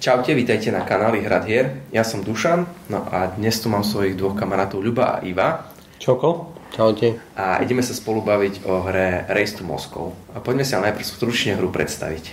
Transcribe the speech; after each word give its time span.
Čaute, 0.00 0.32
vítajte 0.32 0.72
na 0.72 0.80
kanáli 0.80 1.20
Hrad 1.20 1.44
hier. 1.44 1.76
Ja 1.92 2.08
som 2.08 2.24
Dušan, 2.24 2.64
no 2.88 3.04
a 3.12 3.36
dnes 3.36 3.60
tu 3.60 3.68
mám 3.68 3.84
svojich 3.84 4.16
dvoch 4.16 4.32
kamarátov 4.32 4.80
Ľuba 4.80 5.04
a 5.04 5.16
Iva. 5.20 5.68
Čoko. 6.00 6.56
Čaute. 6.72 7.20
A 7.36 7.60
ideme 7.60 7.84
sa 7.84 7.92
spolu 7.92 8.24
baviť 8.24 8.64
o 8.64 8.80
hre 8.88 9.28
Race 9.28 9.60
to 9.60 9.62
Moscow. 9.68 10.16
A 10.32 10.40
poďme 10.40 10.64
sa 10.64 10.80
najprv 10.80 11.04
stručne 11.04 11.52
hru 11.52 11.68
predstaviť. 11.68 12.32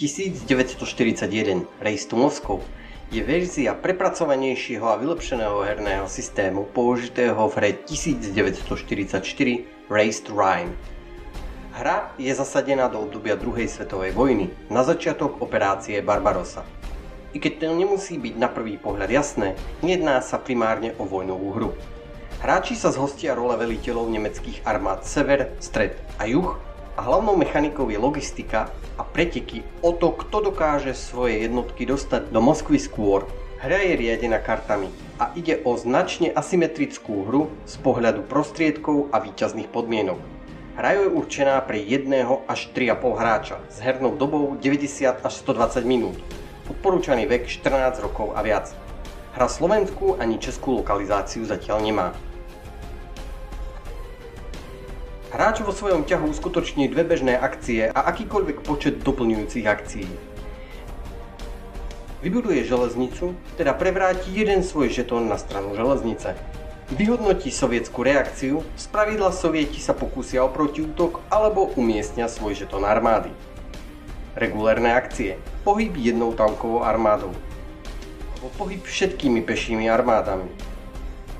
1941 0.00 1.84
Race 1.84 2.08
to 2.08 2.16
Moscow 2.16 2.64
je 3.12 3.20
verzia 3.20 3.76
prepracovanejšieho 3.76 4.88
a 4.88 4.96
vylepšeného 4.96 5.68
herného 5.68 6.08
systému 6.08 6.64
použitého 6.72 7.36
v 7.36 7.52
hre 7.60 7.70
1944 7.92 9.20
Race 9.92 10.20
to 10.24 10.32
Rhine. 10.32 10.72
Hra 11.76 12.16
je 12.16 12.32
zasadená 12.32 12.88
do 12.88 13.04
obdobia 13.04 13.36
druhej 13.36 13.68
svetovej 13.68 14.16
vojny, 14.16 14.48
na 14.72 14.80
začiatok 14.80 15.44
operácie 15.44 16.00
Barbarossa. 16.00 16.64
I 17.32 17.40
keď 17.40 17.64
to 17.64 17.72
nemusí 17.72 18.20
byť 18.20 18.34
na 18.36 18.44
prvý 18.52 18.76
pohľad 18.76 19.08
jasné, 19.08 19.56
nejedná 19.80 20.20
sa 20.20 20.36
primárne 20.36 20.92
o 21.00 21.08
vojnovú 21.08 21.48
hru. 21.56 21.70
Hráči 22.44 22.76
sa 22.76 22.92
zhostia 22.92 23.32
role 23.32 23.56
veliteľov 23.56 24.12
nemeckých 24.12 24.68
armád 24.68 25.08
Sever, 25.08 25.56
Stred 25.56 25.96
a 26.20 26.28
Juh 26.28 26.60
a 26.92 27.00
hlavnou 27.00 27.32
mechanikou 27.40 27.88
je 27.88 27.96
logistika 27.96 28.68
a 29.00 29.02
preteky 29.06 29.64
o 29.80 29.96
to, 29.96 30.12
kto 30.12 30.52
dokáže 30.52 30.92
svoje 30.92 31.48
jednotky 31.48 31.88
dostať 31.88 32.28
do 32.28 32.40
Moskvy 32.44 32.76
skôr. 32.76 33.24
Hra 33.64 33.80
je 33.80 33.94
riadená 33.96 34.36
kartami 34.36 34.92
a 35.16 35.32
ide 35.32 35.56
o 35.64 35.72
značne 35.78 36.34
asymetrickú 36.36 37.32
hru 37.32 37.48
z 37.64 37.80
pohľadu 37.80 38.28
prostriedkov 38.28 39.08
a 39.08 39.24
výťazných 39.24 39.72
podmienok. 39.72 40.20
Hra 40.76 41.00
je 41.00 41.08
určená 41.08 41.64
pre 41.64 41.80
1 41.80 42.12
až 42.44 42.60
3,5 42.76 43.20
hráča 43.22 43.56
s 43.72 43.80
hernou 43.80 44.20
dobou 44.20 44.58
90 44.60 45.24
až 45.24 45.32
120 45.40 45.80
minút 45.88 46.20
Odporúčaný 46.72 47.28
vek 47.28 47.52
14 47.52 48.00
rokov 48.00 48.32
a 48.32 48.40
viac. 48.40 48.72
Hra 49.36 49.44
slovenskú 49.44 50.16
ani 50.16 50.40
českú 50.40 50.80
lokalizáciu 50.80 51.44
zatiaľ 51.44 51.84
nemá. 51.84 52.08
Hráč 55.36 55.60
vo 55.60 55.72
svojom 55.72 56.08
ťahu 56.08 56.32
uskutoční 56.32 56.88
dve 56.88 57.04
bežné 57.04 57.36
akcie 57.36 57.92
a 57.92 58.00
akýkoľvek 58.08 58.64
počet 58.64 59.04
doplňujúcich 59.04 59.68
akcií. 59.68 60.08
Vybuduje 62.24 62.64
železnicu, 62.64 63.36
teda 63.60 63.76
prevráti 63.76 64.32
jeden 64.32 64.64
svoj 64.64 64.88
žetón 64.88 65.28
na 65.28 65.36
stranu 65.36 65.76
železnice. 65.76 66.36
Vyhodnotí 66.92 67.52
sovietskú 67.52 68.00
reakciu, 68.00 68.64
spravidla 68.80 69.28
sovieti 69.28 69.76
sa 69.76 69.92
pokúsia 69.92 70.40
o 70.40 70.48
protiútok 70.48 71.20
alebo 71.28 71.68
umiestnia 71.76 72.32
svoj 72.32 72.56
žetón 72.64 72.88
armády. 72.88 73.32
Regulérne 74.36 74.92
akcie. 74.96 75.36
Pohyb 75.62 75.94
jednou 75.94 76.34
tankovou 76.34 76.82
armádou. 76.82 77.30
Alebo 78.34 78.48
pohyb 78.58 78.82
všetkými 78.82 79.46
pešími 79.46 79.86
armádami. 79.86 80.50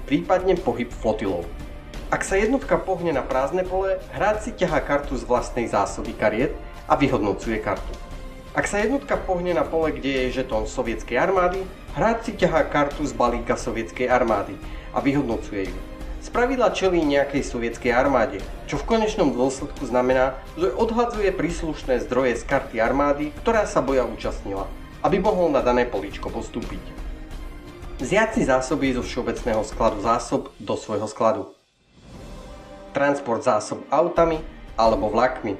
Prípadne 0.06 0.54
pohyb 0.54 0.86
flotilou. 0.94 1.42
Ak 2.06 2.22
sa 2.22 2.38
jednotka 2.38 2.78
pohne 2.78 3.10
na 3.10 3.26
prázdne 3.26 3.66
pole, 3.66 3.98
hráč 4.14 4.46
si 4.46 4.50
ťahá 4.54 4.78
kartu 4.78 5.18
z 5.18 5.26
vlastnej 5.26 5.66
zásoby 5.66 6.14
kariet 6.14 6.54
a 6.86 6.94
vyhodnocuje 6.94 7.58
kartu. 7.58 7.90
Ak 8.54 8.70
sa 8.70 8.78
jednotka 8.78 9.18
pohne 9.18 9.50
na 9.58 9.66
pole, 9.66 9.90
kde 9.90 10.30
je 10.30 10.38
žetón 10.38 10.70
sovietskej 10.70 11.18
armády, 11.18 11.66
hráč 11.98 12.30
si 12.30 12.32
ťahá 12.38 12.70
kartu 12.70 13.02
z 13.02 13.16
balíka 13.18 13.58
sovietskej 13.58 14.06
armády 14.06 14.54
a 14.94 15.02
vyhodnocuje 15.02 15.66
ju. 15.66 15.78
Spravidla 16.22 16.70
čelí 16.70 17.02
nejakej 17.02 17.42
sovietskej 17.42 17.90
armáde, 17.90 18.38
čo 18.70 18.78
v 18.78 18.86
konečnom 18.94 19.34
dôsledku 19.34 19.82
znamená, 19.82 20.38
že 20.54 20.70
odhadzuje 20.70 21.34
príslušné 21.34 21.98
zdroje 22.06 22.38
z 22.38 22.46
karty 22.46 22.78
armády, 22.78 23.34
ktorá 23.42 23.66
sa 23.66 23.82
boja 23.82 24.06
účastnila, 24.06 24.70
aby 25.02 25.18
mohol 25.18 25.50
na 25.50 25.66
dané 25.66 25.82
políčko 25.82 26.30
postúpiť. 26.30 26.78
Vziať 27.98 28.38
zásoby 28.46 28.94
zo 28.94 29.02
všeobecného 29.02 29.66
skladu 29.66 29.98
zásob 29.98 30.54
do 30.62 30.78
svojho 30.78 31.10
skladu. 31.10 31.42
Transport 32.94 33.42
zásob 33.42 33.82
autami 33.90 34.38
alebo 34.78 35.10
vlakmi. 35.10 35.58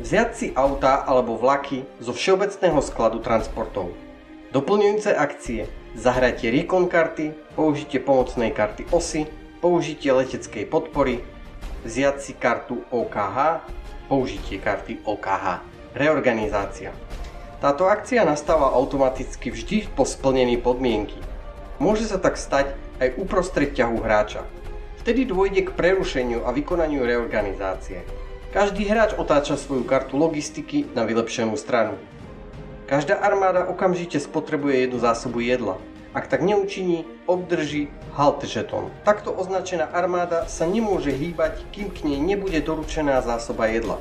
Vziať 0.00 0.30
si 0.32 0.46
auta 0.56 1.04
alebo 1.04 1.36
vlaky 1.36 1.84
zo 2.00 2.16
všeobecného 2.16 2.80
skladu 2.80 3.20
transportov. 3.20 4.07
Doplňujúce 4.48 5.12
akcie 5.12 5.68
zahratie 5.92 6.48
recon 6.48 6.88
karty, 6.88 7.36
použitie 7.52 8.00
pomocnej 8.00 8.48
karty 8.48 8.88
OSI, 8.88 9.28
použitie 9.60 10.08
leteckej 10.08 10.64
podpory, 10.72 11.20
vziať 11.84 12.16
si 12.16 12.32
kartu 12.32 12.80
OKH, 12.88 13.60
použitie 14.08 14.56
karty 14.56 15.04
OKH. 15.04 15.60
Reorganizácia. 15.92 16.96
Táto 17.60 17.92
akcia 17.92 18.24
nastáva 18.24 18.72
automaticky 18.72 19.52
vždy 19.52 19.92
po 19.92 20.08
splnení 20.08 20.56
podmienky. 20.56 21.20
Môže 21.76 22.08
sa 22.08 22.16
tak 22.16 22.40
stať 22.40 22.72
aj 23.04 23.20
uprostred 23.20 23.76
ťahu 23.76 24.00
hráča. 24.00 24.48
Vtedy 25.04 25.28
dôjde 25.28 25.68
k 25.68 25.74
prerušeniu 25.76 26.48
a 26.48 26.56
vykonaniu 26.56 27.04
reorganizácie. 27.04 28.00
Každý 28.48 28.88
hráč 28.88 29.12
otáča 29.12 29.60
svoju 29.60 29.84
kartu 29.84 30.16
logistiky 30.16 30.88
na 30.96 31.04
vylepšenú 31.04 31.52
stranu. 31.60 32.00
Každá 32.88 33.20
armáda 33.20 33.68
okamžite 33.68 34.16
spotrebuje 34.16 34.88
jednu 34.88 34.98
zásobu 34.98 35.44
jedla. 35.44 35.76
Ak 36.16 36.24
tak 36.24 36.40
neučiní, 36.40 37.04
obdrží 37.28 37.92
halt 38.16 38.40
žetón. 38.40 38.88
Takto 39.04 39.28
označená 39.28 39.92
armáda 39.92 40.48
sa 40.48 40.64
nemôže 40.64 41.12
hýbať, 41.12 41.68
kým 41.68 41.92
k 41.92 42.08
nej 42.08 42.16
nebude 42.16 42.56
doručená 42.64 43.20
zásoba 43.20 43.68
jedla. 43.68 44.00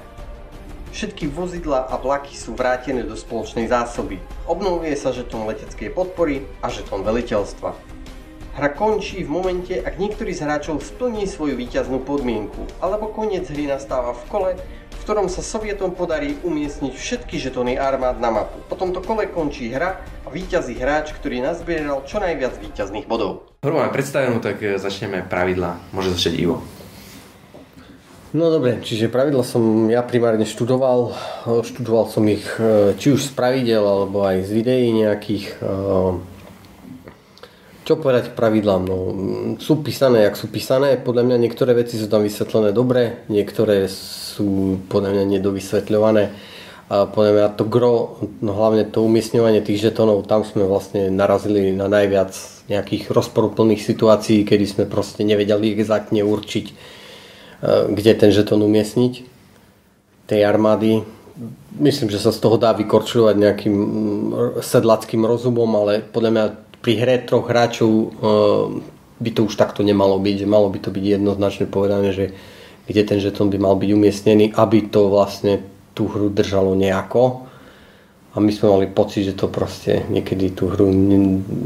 Všetky 0.96 1.28
vozidla 1.28 1.84
a 1.84 2.00
vlaky 2.00 2.32
sú 2.32 2.56
vrátené 2.56 3.04
do 3.04 3.20
spoločnej 3.20 3.68
zásoby. 3.68 4.24
Obnovuje 4.48 4.96
sa 4.96 5.12
žetón 5.12 5.44
leteckej 5.52 5.92
podpory 5.92 6.48
a 6.64 6.72
žetón 6.72 7.04
veliteľstva. 7.04 7.76
Hra 8.56 8.72
končí 8.72 9.20
v 9.20 9.30
momente, 9.30 9.76
ak 9.84 10.00
niektorý 10.00 10.32
z 10.32 10.48
hráčov 10.48 10.80
splní 10.80 11.28
svoju 11.28 11.60
víťaznú 11.60 12.08
podmienku, 12.08 12.80
alebo 12.80 13.12
koniec 13.12 13.52
hry 13.52 13.68
nastáva 13.68 14.16
v 14.16 14.24
kole, 14.32 14.52
ktorom 15.08 15.32
sa 15.32 15.40
Sovietom 15.40 15.96
podarí 15.96 16.36
umiestniť 16.44 16.92
všetky 16.92 17.40
žetóny 17.40 17.80
armád 17.80 18.20
na 18.20 18.28
mapu. 18.28 18.60
Po 18.68 18.76
tomto 18.76 19.00
kole 19.00 19.32
končí 19.32 19.72
hra 19.72 20.04
a 20.04 20.28
víťazí 20.28 20.76
hráč, 20.76 21.16
ktorý 21.16 21.40
nazbieral 21.40 22.04
čo 22.04 22.20
najviac 22.20 22.60
víťazných 22.60 23.08
bodov. 23.08 23.48
Hru 23.64 23.72
máme 23.72 23.96
predstavenú, 23.96 24.44
tak 24.44 24.60
e, 24.60 24.76
začneme 24.76 25.24
pravidla. 25.24 25.80
Môže 25.96 26.12
začať 26.12 26.44
Ivo. 26.44 26.60
No 28.36 28.52
dobre, 28.52 28.84
čiže 28.84 29.08
pravidla 29.08 29.48
som 29.48 29.88
ja 29.88 30.04
primárne 30.04 30.44
študoval. 30.44 31.16
Študoval 31.64 32.12
som 32.12 32.28
ich 32.28 32.44
e, 32.60 32.92
či 33.00 33.16
už 33.16 33.24
z 33.24 33.32
pravidel, 33.32 33.88
alebo 33.88 34.28
aj 34.28 34.44
z 34.44 34.52
videí 34.52 34.92
nejakých. 34.92 35.64
E, 35.64 36.36
čo 37.88 37.96
povedať 37.96 38.36
k 38.36 38.38
pravidlám? 38.44 38.84
No, 38.84 38.98
sú 39.64 39.80
písané, 39.80 40.28
jak 40.28 40.36
sú 40.36 40.52
písané. 40.52 41.00
Podľa 41.00 41.24
mňa 41.32 41.38
niektoré 41.48 41.72
veci 41.72 41.96
sú 41.96 42.12
tam 42.12 42.28
vysvetlené 42.28 42.76
dobre, 42.76 43.24
niektoré 43.32 43.88
sú 44.38 44.78
podľa 44.86 45.18
mňa 45.18 45.24
nedovysvetľované. 45.38 46.24
A 46.88 47.04
podľa 47.04 47.32
mňa 47.36 47.48
to 47.60 47.64
gro, 47.68 48.16
no 48.40 48.56
hlavne 48.56 48.88
to 48.88 49.04
umiestňovanie 49.04 49.60
tých 49.60 49.92
žetónov, 49.92 50.24
tam 50.24 50.48
sme 50.48 50.64
vlastne 50.64 51.12
narazili 51.12 51.76
na 51.76 51.92
najviac 51.92 52.32
nejakých 52.72 53.12
rozporuplných 53.12 53.84
situácií, 53.84 54.48
kedy 54.48 54.66
sme 54.68 54.84
proste 54.88 55.28
nevedeli 55.28 55.76
exaktne 55.76 56.24
určiť, 56.24 56.66
e, 56.72 56.74
kde 57.92 58.12
ten 58.16 58.32
žetón 58.32 58.64
umiestniť 58.64 59.14
tej 60.32 60.42
armády. 60.48 61.04
Myslím, 61.76 62.08
že 62.08 62.24
sa 62.24 62.32
z 62.32 62.40
toho 62.40 62.56
dá 62.56 62.72
vykorčovať 62.72 63.36
nejakým 63.36 63.76
mm, 63.76 64.64
sedlackým 64.64 65.28
rozumom, 65.28 65.68
ale 65.84 66.00
podľa 66.00 66.32
mňa 66.32 66.46
pri 66.80 66.94
hre 67.04 67.16
troch 67.28 67.52
hráčov 67.52 67.92
e, 67.92 68.08
by 69.20 69.30
to 69.36 69.44
už 69.44 69.60
takto 69.60 69.84
nemalo 69.84 70.16
byť, 70.24 70.48
malo 70.48 70.72
by 70.72 70.80
to 70.80 70.88
byť 70.88 71.04
jednoznačne 71.20 71.66
povedané, 71.68 72.16
že 72.16 72.26
kde 72.88 73.02
ten 73.04 73.20
žetón 73.20 73.52
by 73.52 73.60
mal 73.60 73.76
byť 73.76 73.90
umiestnený, 73.92 74.56
aby 74.56 74.88
to 74.88 75.12
vlastne 75.12 75.60
tú 75.92 76.08
hru 76.08 76.32
držalo 76.32 76.72
nejako. 76.74 77.44
A 78.34 78.40
my 78.40 78.52
sme 78.54 78.70
mali 78.70 78.88
pocit, 78.88 79.28
že 79.28 79.36
to 79.36 79.52
proste 79.52 80.08
niekedy 80.08 80.56
tú 80.56 80.72
hru 80.72 80.88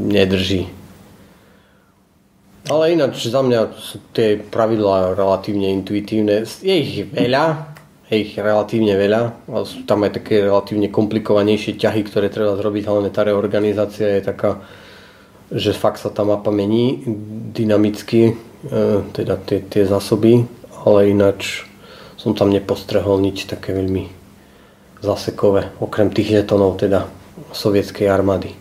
nedrží. 0.08 0.66
Ale 2.70 2.94
ináč 2.94 3.26
za 3.26 3.42
mňa 3.42 3.74
sú 3.74 3.98
tie 4.14 4.38
pravidlá 4.38 5.18
relatívne 5.18 5.68
intuitívne. 5.74 6.46
Je 6.46 6.74
ich 6.78 7.04
veľa, 7.10 7.74
je 8.06 8.16
ich 8.22 8.32
relatívne 8.38 8.94
veľa, 8.94 9.50
sú 9.66 9.82
tam 9.82 10.06
aj 10.06 10.22
také 10.22 10.46
relatívne 10.46 10.86
komplikovanejšie 10.88 11.74
ťahy, 11.76 12.06
ktoré 12.06 12.30
treba 12.30 12.54
zrobiť, 12.54 12.82
hlavne 12.86 13.10
tá 13.10 13.26
reorganizácia 13.26 14.20
je 14.20 14.22
taká, 14.22 14.62
že 15.50 15.74
fakt 15.74 16.00
sa 16.00 16.08
tá 16.14 16.22
mapa 16.22 16.54
mení 16.54 17.02
dynamicky, 17.50 18.32
e, 18.32 18.34
teda 19.10 19.42
tie, 19.42 19.66
tie 19.66 19.82
zásoby 19.82 20.46
ale 20.82 21.14
ináč 21.14 21.66
som 22.18 22.34
tam 22.34 22.50
nepostrehol 22.54 23.18
nič 23.18 23.50
také 23.50 23.74
veľmi 23.74 24.10
zasekové, 25.02 25.74
okrem 25.82 26.14
tých 26.14 26.42
žetonov 26.42 26.78
teda 26.78 27.10
sovietskej 27.50 28.06
armády. 28.06 28.54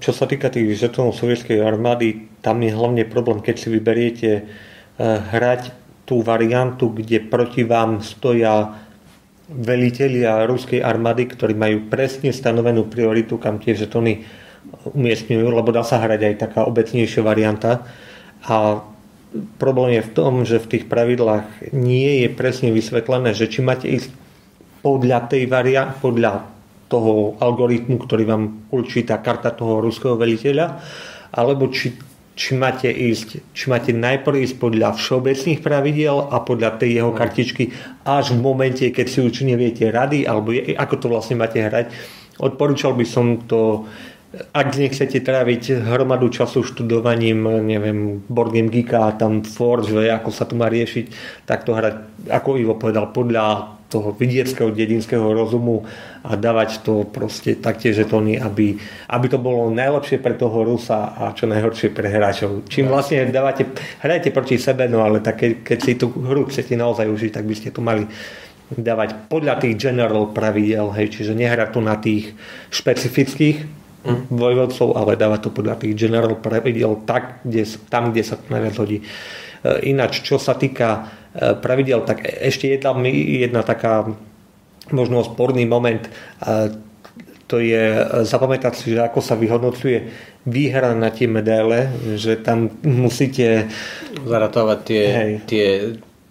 Čo 0.00 0.10
sa 0.14 0.24
týka 0.30 0.48
tých 0.48 0.78
žetonov 0.78 1.18
sovietskej 1.18 1.60
armády, 1.60 2.30
tam 2.40 2.62
je 2.62 2.70
hlavne 2.70 3.04
problém, 3.04 3.42
keď 3.42 3.56
si 3.58 3.68
vyberiete 3.68 4.30
hrať 5.02 5.74
tú 6.06 6.22
variantu, 6.22 6.94
kde 6.94 7.20
proti 7.20 7.66
vám 7.66 8.00
stoja 8.00 8.78
velitelia 9.50 10.46
ruskej 10.46 10.80
armády, 10.80 11.26
ktorí 11.26 11.58
majú 11.58 11.90
presne 11.90 12.30
stanovenú 12.30 12.86
prioritu, 12.86 13.36
kam 13.42 13.58
tie 13.58 13.74
žetony 13.74 14.22
umiestňujú, 14.94 15.46
lebo 15.50 15.74
dá 15.74 15.82
sa 15.82 15.98
hrať 15.98 16.20
aj 16.30 16.34
taká 16.46 16.60
obecnejšia 16.70 17.20
varianta. 17.26 17.82
A 18.46 18.80
problém 19.60 20.00
je 20.00 20.06
v 20.06 20.14
tom, 20.14 20.32
že 20.48 20.62
v 20.62 20.70
tých 20.76 20.84
pravidlách 20.88 21.72
nie 21.76 22.24
je 22.24 22.28
presne 22.32 22.72
vysvetlené, 22.72 23.36
že 23.36 23.50
či 23.50 23.60
máte 23.60 23.86
ísť 23.86 24.10
podľa 24.80 25.28
tej 25.28 25.44
varianty, 25.44 26.00
podľa 26.00 26.48
toho 26.90 27.38
algoritmu, 27.38 28.02
ktorý 28.02 28.24
vám 28.26 28.44
určí 28.74 29.06
tá 29.06 29.22
karta 29.22 29.54
toho 29.54 29.78
ruského 29.78 30.18
veliteľa, 30.18 30.82
alebo 31.30 31.70
či, 31.70 31.94
či 32.34 32.58
máte 32.58 32.90
ísť, 32.90 33.54
či 33.54 33.64
máte 33.70 33.94
najprv 33.94 34.42
ísť 34.42 34.56
podľa 34.58 34.98
všeobecných 34.98 35.62
pravidiel 35.62 36.18
a 36.32 36.42
podľa 36.42 36.82
tej 36.82 36.98
jeho 36.98 37.12
kartičky 37.14 37.70
až 38.02 38.34
v 38.34 38.42
momente, 38.42 38.90
keď 38.90 39.06
si 39.06 39.22
už 39.22 39.46
neviete 39.46 39.86
rady, 39.86 40.26
alebo 40.26 40.50
je, 40.50 40.74
ako 40.74 40.94
to 40.98 41.06
vlastne 41.06 41.38
máte 41.38 41.62
hrať. 41.62 41.94
Odporúčal 42.42 42.98
by 42.98 43.06
som 43.06 43.46
to 43.46 43.86
ak 44.30 44.78
nechcete 44.78 45.18
tráviť 45.18 45.82
hromadu 45.90 46.30
času 46.30 46.62
študovaním, 46.62 47.66
neviem, 47.66 48.22
Board 48.30 48.54
Game 48.54 48.70
Geeka 48.70 49.18
tam 49.18 49.42
Forge, 49.42 50.06
ako 50.06 50.30
sa 50.30 50.46
to 50.46 50.54
má 50.54 50.70
riešiť, 50.70 51.06
tak 51.42 51.66
to 51.66 51.74
hrať, 51.74 52.30
ako 52.30 52.54
Ivo 52.54 52.78
povedal, 52.78 53.10
podľa 53.10 53.78
toho 53.90 54.14
vidieckého, 54.14 54.70
dedinského 54.70 55.34
rozumu 55.34 55.82
a 56.22 56.38
dávať 56.38 56.86
to 56.86 57.02
proste 57.10 57.58
taktiež 57.58 58.06
žetóny, 58.06 58.38
aby, 58.38 58.78
aby 59.10 59.26
to 59.26 59.42
bolo 59.42 59.66
najlepšie 59.74 60.22
pre 60.22 60.38
toho 60.38 60.62
Rusa 60.62 61.10
a 61.10 61.34
čo 61.34 61.50
najhoršie 61.50 61.90
pre 61.90 62.06
hráčov. 62.06 62.70
Čím 62.70 62.86
vlastne 62.86 63.26
dávate, 63.34 63.66
hrajete 63.98 64.30
proti 64.30 64.62
sebe, 64.62 64.86
no 64.86 65.02
ale 65.02 65.18
tak 65.18 65.42
keď, 65.42 65.52
keď 65.66 65.78
si 65.82 65.92
tú 65.98 66.14
hru 66.14 66.46
chcete 66.46 66.78
naozaj 66.78 67.10
užiť, 67.10 67.34
tak 67.34 67.44
by 67.50 67.54
ste 67.58 67.74
to 67.74 67.82
mali 67.82 68.06
dávať 68.70 69.26
podľa 69.26 69.58
tých 69.58 69.74
general 69.74 70.30
pravidel, 70.30 70.94
hej, 70.94 71.10
čiže 71.10 71.34
nehrať 71.34 71.74
to 71.74 71.80
na 71.82 71.98
tých 71.98 72.30
špecifických. 72.70 73.80
Vojvodcov, 74.30 74.96
ale 74.96 75.20
dáva 75.20 75.36
to 75.36 75.52
podľa 75.52 75.76
tých 75.84 75.92
general 75.96 76.40
pravidel 76.40 77.04
tak, 77.04 77.44
kde, 77.44 77.68
tam, 77.92 78.12
kde 78.12 78.22
sa 78.24 78.40
to 78.40 78.46
najviac 78.48 78.74
hodí. 78.80 78.98
E, 79.00 79.04
ináč, 79.92 80.24
čo 80.24 80.40
sa 80.40 80.56
týka 80.56 80.88
e, 81.36 81.52
pravidel, 81.60 82.00
tak 82.08 82.24
e, 82.24 82.48
ešte 82.48 82.72
jedna, 82.72 82.96
jedna 83.12 83.60
taká 83.60 84.08
možno 84.90 85.22
sporný 85.22 85.70
moment, 85.70 86.02
to 87.46 87.62
je 87.62 87.94
zapamätať 88.26 88.74
si, 88.74 88.90
že 88.90 89.06
ako 89.06 89.22
sa 89.22 89.38
vyhodnocuje 89.38 90.10
výhra 90.50 90.98
na 90.98 91.14
tie 91.14 91.30
medaile, 91.30 91.94
že 92.18 92.34
tam 92.42 92.74
musíte 92.82 93.70
zaratovať 94.26 94.78
tie, 94.82 95.06
tie, 95.46 95.66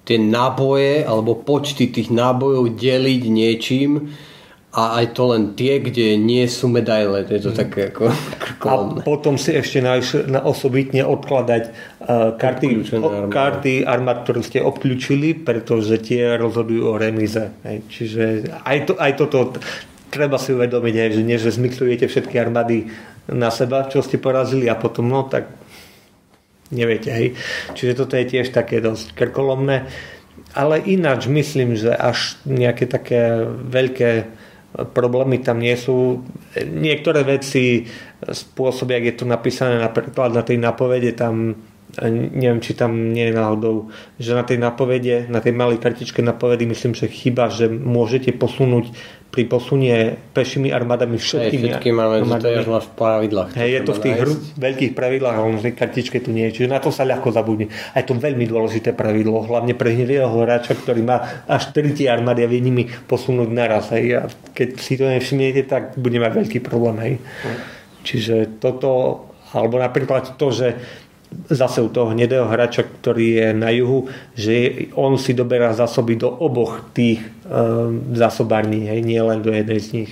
tie 0.04 0.18
náboje 0.19 1.07
alebo 1.07 1.39
počty 1.39 1.88
tých 1.88 2.12
nábojov 2.12 2.75
deliť 2.75 3.24
niečím, 3.31 4.12
a 4.69 5.01
aj 5.01 5.18
to 5.18 5.33
len 5.33 5.57
tie, 5.57 5.81
kde 5.81 6.13
nie 6.13 6.45
sú 6.45 6.69
medaile, 6.69 7.25
to 7.25 7.33
je 7.33 7.42
to 7.42 7.51
mm. 7.54 7.57
také 7.57 7.80
ako 7.89 8.13
krkolomné. 8.45 9.01
A 9.01 9.06
potom 9.06 9.33
si 9.42 9.57
ešte 9.57 9.81
na, 9.81 9.98
na 10.30 10.45
osobitne 10.45 11.01
odkladať 11.10 11.63
uh, 12.06 12.38
karty, 12.38 12.86
o, 13.01 13.10
karty 13.33 13.81
armád, 13.81 14.30
ktoré 14.30 14.45
ste 14.45 14.62
obklúčili, 14.62 15.33
pretože 15.33 15.98
tie 15.98 16.38
rozhodujú 16.38 16.86
o 16.86 16.95
remize. 17.01 17.50
Hej. 17.66 17.77
Čiže 17.89 18.24
aj, 18.62 18.77
to, 18.86 18.94
aj 19.01 19.12
toto 19.18 19.57
treba 20.13 20.38
si 20.38 20.54
uvedomiť, 20.54 20.94
hej, 20.94 21.10
že 21.18 21.21
nie, 21.25 21.38
že 21.42 21.50
zmixujete 21.50 22.06
všetky 22.06 22.38
armády 22.38 22.94
na 23.25 23.50
seba, 23.50 23.89
čo 23.89 24.06
ste 24.06 24.21
porazili 24.21 24.69
a 24.69 24.77
potom, 24.77 25.10
no 25.10 25.25
tak 25.25 25.50
neviete, 26.69 27.10
hej. 27.10 27.33
Čiže 27.74 28.06
toto 28.06 28.13
je 28.18 28.25
tiež 28.38 28.54
také 28.54 28.86
dosť 28.86 29.18
krkolomné. 29.18 29.89
Ale 30.54 30.81
ináč 30.81 31.30
myslím, 31.30 31.77
že 31.77 31.94
až 31.94 32.38
nejaké 32.45 32.89
také 32.89 33.45
veľké 33.50 34.39
problémy 34.74 35.42
tam 35.42 35.60
nie 35.60 35.74
sú. 35.74 36.21
Niektoré 36.57 37.25
veci 37.25 37.88
spôsobia, 38.21 39.01
ak 39.01 39.06
je 39.06 39.16
to 39.18 39.25
napísané 39.25 39.81
napríklad 39.81 40.33
na 40.33 40.44
tej 40.45 40.62
napovede, 40.62 41.13
tam 41.18 41.57
neviem, 41.98 42.62
či 42.62 42.77
tam 42.77 43.10
nie 43.18 43.33
je 43.33 43.33
náhodou, 43.33 43.89
že 44.21 44.38
na 44.38 44.45
tej 44.45 44.62
napovede, 44.62 45.25
na 45.25 45.42
tej 45.42 45.57
malej 45.57 45.81
kartičke 45.81 46.21
napovedy 46.21 46.69
myslím, 46.69 46.94
že 46.94 47.10
chyba, 47.10 47.50
že 47.50 47.66
môžete 47.66 48.30
posunúť 48.38 48.94
pri 49.30 49.46
posunie 49.46 50.18
pešími 50.34 50.74
armádami 50.74 51.22
všetkými 51.22 51.68
Hej, 51.70 51.74
všetky 51.78 51.90
máme, 51.94 52.26
armádami. 52.26 52.42
to 52.42 52.50
je 52.50 52.58
až 52.66 52.88
v 52.90 52.94
pravidlách. 52.98 53.50
Hej, 53.54 53.70
je 53.70 53.81
to 53.86 53.94
v 53.94 54.02
tých 54.02 54.18
hru, 54.18 54.34
veľkých 54.58 54.94
pravidlách, 54.98 55.36
ale 55.38 55.62
tej 55.62 55.76
kartičke 55.78 56.18
tu 56.26 56.30
nie 56.34 56.50
je. 56.50 56.52
Čiže 56.62 56.70
na 56.74 56.81
to 56.81 56.90
sa 56.90 57.06
ľahko 57.06 57.30
zabudne. 57.30 57.70
A 57.94 58.02
je 58.02 58.06
to 58.10 58.18
veľmi 58.18 58.46
dôležité 58.50 58.98
pravidlo, 58.98 59.46
hlavne 59.46 59.78
pre 59.78 59.94
hnilého 59.94 60.34
hráča, 60.34 60.74
ktorý 60.74 61.06
má 61.06 61.46
až 61.46 61.70
4 61.70 61.94
tie 61.94 62.10
armády 62.10 62.42
a 62.42 62.50
vie 62.50 62.58
nimi 62.58 62.90
posunúť 62.90 63.50
naraz. 63.54 63.94
Hej. 63.94 64.06
A 64.18 64.22
keď 64.58 64.70
si 64.81 64.98
to 64.98 65.06
nevšimnete, 65.06 65.62
tak 65.70 65.94
bude 65.94 66.18
mať 66.18 66.31
veľký 66.34 66.60
problém. 66.66 66.98
Hej. 66.98 67.14
Hm. 67.22 67.58
Čiže 68.02 68.36
toto, 68.58 68.90
alebo 69.54 69.78
napríklad 69.78 70.42
to, 70.42 70.50
že 70.50 70.68
zase 71.50 71.81
u 71.81 71.90
toho 71.90 72.12
hnedého 72.14 72.50
hráča, 72.50 72.86
ktorý 72.86 73.28
je 73.38 73.48
na 73.54 73.70
juhu, 73.70 74.10
že 74.34 74.88
on 74.98 75.18
si 75.18 75.38
doberá 75.38 75.74
zásoby 75.78 76.18
do 76.18 76.30
oboch 76.30 76.90
tých 76.94 77.22
um, 77.46 78.14
zásobární, 78.18 78.90
hej, 78.90 79.00
nie 79.06 79.22
len 79.22 79.42
do 79.42 79.54
jednej 79.54 79.80
z 79.80 79.90
nich. 79.94 80.12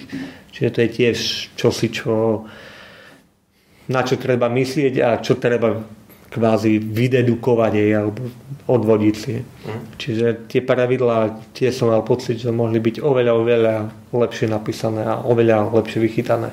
Čiže 0.54 0.70
to 0.74 0.80
je 0.86 0.90
tiež 0.90 1.18
čosi, 1.58 1.88
čo, 1.90 2.46
na 3.90 4.02
čo 4.06 4.18
treba 4.18 4.50
myslieť 4.50 4.94
a 5.02 5.10
čo 5.22 5.38
treba 5.38 5.78
kvázi 6.28 6.78
vydedukovať 6.78 7.72
jej 7.74 7.92
alebo 7.96 8.22
odvodiť 8.68 9.16
si. 9.16 9.36
Mm. 9.40 9.82
Čiže 9.96 10.26
tie 10.52 10.62
pravidlá, 10.62 11.50
tie 11.56 11.72
som 11.72 11.90
mal 11.90 12.04
pocit, 12.04 12.38
že 12.38 12.52
mohli 12.52 12.84
byť 12.84 13.00
oveľa, 13.00 13.34
oveľa 13.34 13.76
lepšie 14.12 14.52
napísané 14.52 15.08
a 15.08 15.24
oveľa 15.24 15.72
lepšie 15.72 16.04
vychytané. 16.04 16.52